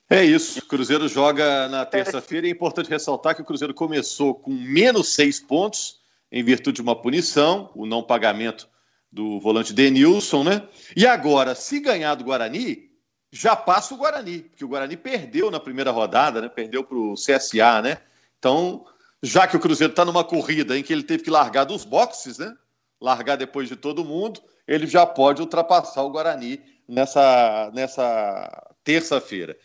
É 0.09 0.25
isso. 0.25 0.59
O 0.59 0.67
Cruzeiro 0.67 1.07
joga 1.07 1.69
na 1.69 1.87
terça-feira. 1.87 2.49
É 2.49 2.51
importante 2.51 2.91
ressaltar 2.91 3.37
que 3.37 3.43
o 3.43 3.45
Cruzeiro 3.45 3.73
começou 3.73 4.35
com 4.35 4.51
menos 4.51 5.15
seis 5.15 5.39
pontos 5.39 6.01
em 6.33 6.43
virtude 6.43 6.77
de 6.77 6.83
uma 6.83 7.01
punição, 7.01 7.71
o 7.75 7.87
não 7.87 8.03
pagamento 8.03 8.69
do 9.11 9.41
volante 9.41 9.73
Denilson, 9.73 10.45
né? 10.45 10.69
E 10.97 11.07
agora, 11.07 11.55
se 11.55 11.81
ganhar 11.81 12.15
do 12.15 12.25
Guarani, 12.25 12.91
já 13.33 13.55
passa 13.55 13.95
o 13.95 13.97
Guarani, 13.97 14.43
porque 14.43 14.65
o 14.65 14.69
Guarani 14.69 14.97
perdeu 14.97 15.51
na 15.51 15.61
primeira 15.61 15.91
rodada, 15.91 16.41
né? 16.41 16.49
Perdeu 16.49 16.85
para 16.85 16.97
o 16.97 17.15
CSA, 17.15 17.83
né? 17.83 17.99
Então, 18.39 18.85
já 19.23 19.47
que 19.47 19.57
o 19.57 19.61
Cruzeiro 19.61 19.93
está 19.93 20.05
numa 20.05 20.25
corrida 20.25 20.79
em 20.79 20.83
que 20.83 20.93
ele 20.93 21.03
teve 21.03 21.25
que 21.25 21.31
largar 21.31 21.65
dos 21.65 21.85
boxes, 21.85 22.39
né? 22.39 22.55
Largar 23.01 23.37
depois 23.37 23.69
de 23.69 23.77
todo 23.77 24.05
mundo, 24.05 24.41
ele 24.67 24.87
já 24.87 25.07
pode 25.07 25.41
ultrapassar 25.41 26.03
o 26.03 26.11
Guarani 26.11 26.61
nessa, 26.91 27.71
nessa 27.73 28.75
terça-feira. 28.83 29.57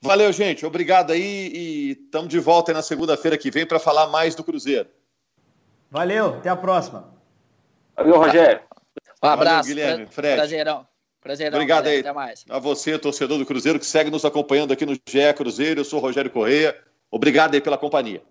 Valeu, 0.00 0.30
gente. 0.32 0.66
Obrigado 0.66 1.12
aí 1.12 1.50
e 1.52 1.90
estamos 1.92 2.28
de 2.28 2.38
volta 2.38 2.72
na 2.72 2.82
segunda-feira 2.82 3.38
que 3.38 3.50
vem 3.50 3.66
para 3.66 3.78
falar 3.78 4.06
mais 4.08 4.34
do 4.34 4.44
Cruzeiro. 4.44 4.88
Valeu, 5.90 6.36
até 6.36 6.50
a 6.50 6.56
próxima. 6.56 7.12
Valeu, 7.96 8.18
Rogério. 8.18 8.60
Um 9.22 9.28
abraço. 9.28 9.68
Valeu, 9.68 9.74
Guilherme, 9.74 10.06
Fred. 10.06 10.36
Prazerão. 10.36 10.86
Prazerão. 11.20 11.58
Obrigado 11.58 11.86
aí. 11.86 12.00
Até 12.00 12.12
mais. 12.12 12.44
A 12.48 12.58
você, 12.58 12.98
torcedor 12.98 13.38
do 13.38 13.46
Cruzeiro, 13.46 13.78
que 13.78 13.86
segue 13.86 14.10
nos 14.10 14.24
acompanhando 14.24 14.72
aqui 14.72 14.84
no 14.84 14.92
GE 14.92 15.32
Cruzeiro. 15.34 15.80
Eu 15.80 15.84
sou 15.84 15.98
Rogério 15.98 16.30
Correia. 16.30 16.76
Obrigado 17.10 17.54
aí 17.54 17.60
pela 17.60 17.78
companhia. 17.78 18.22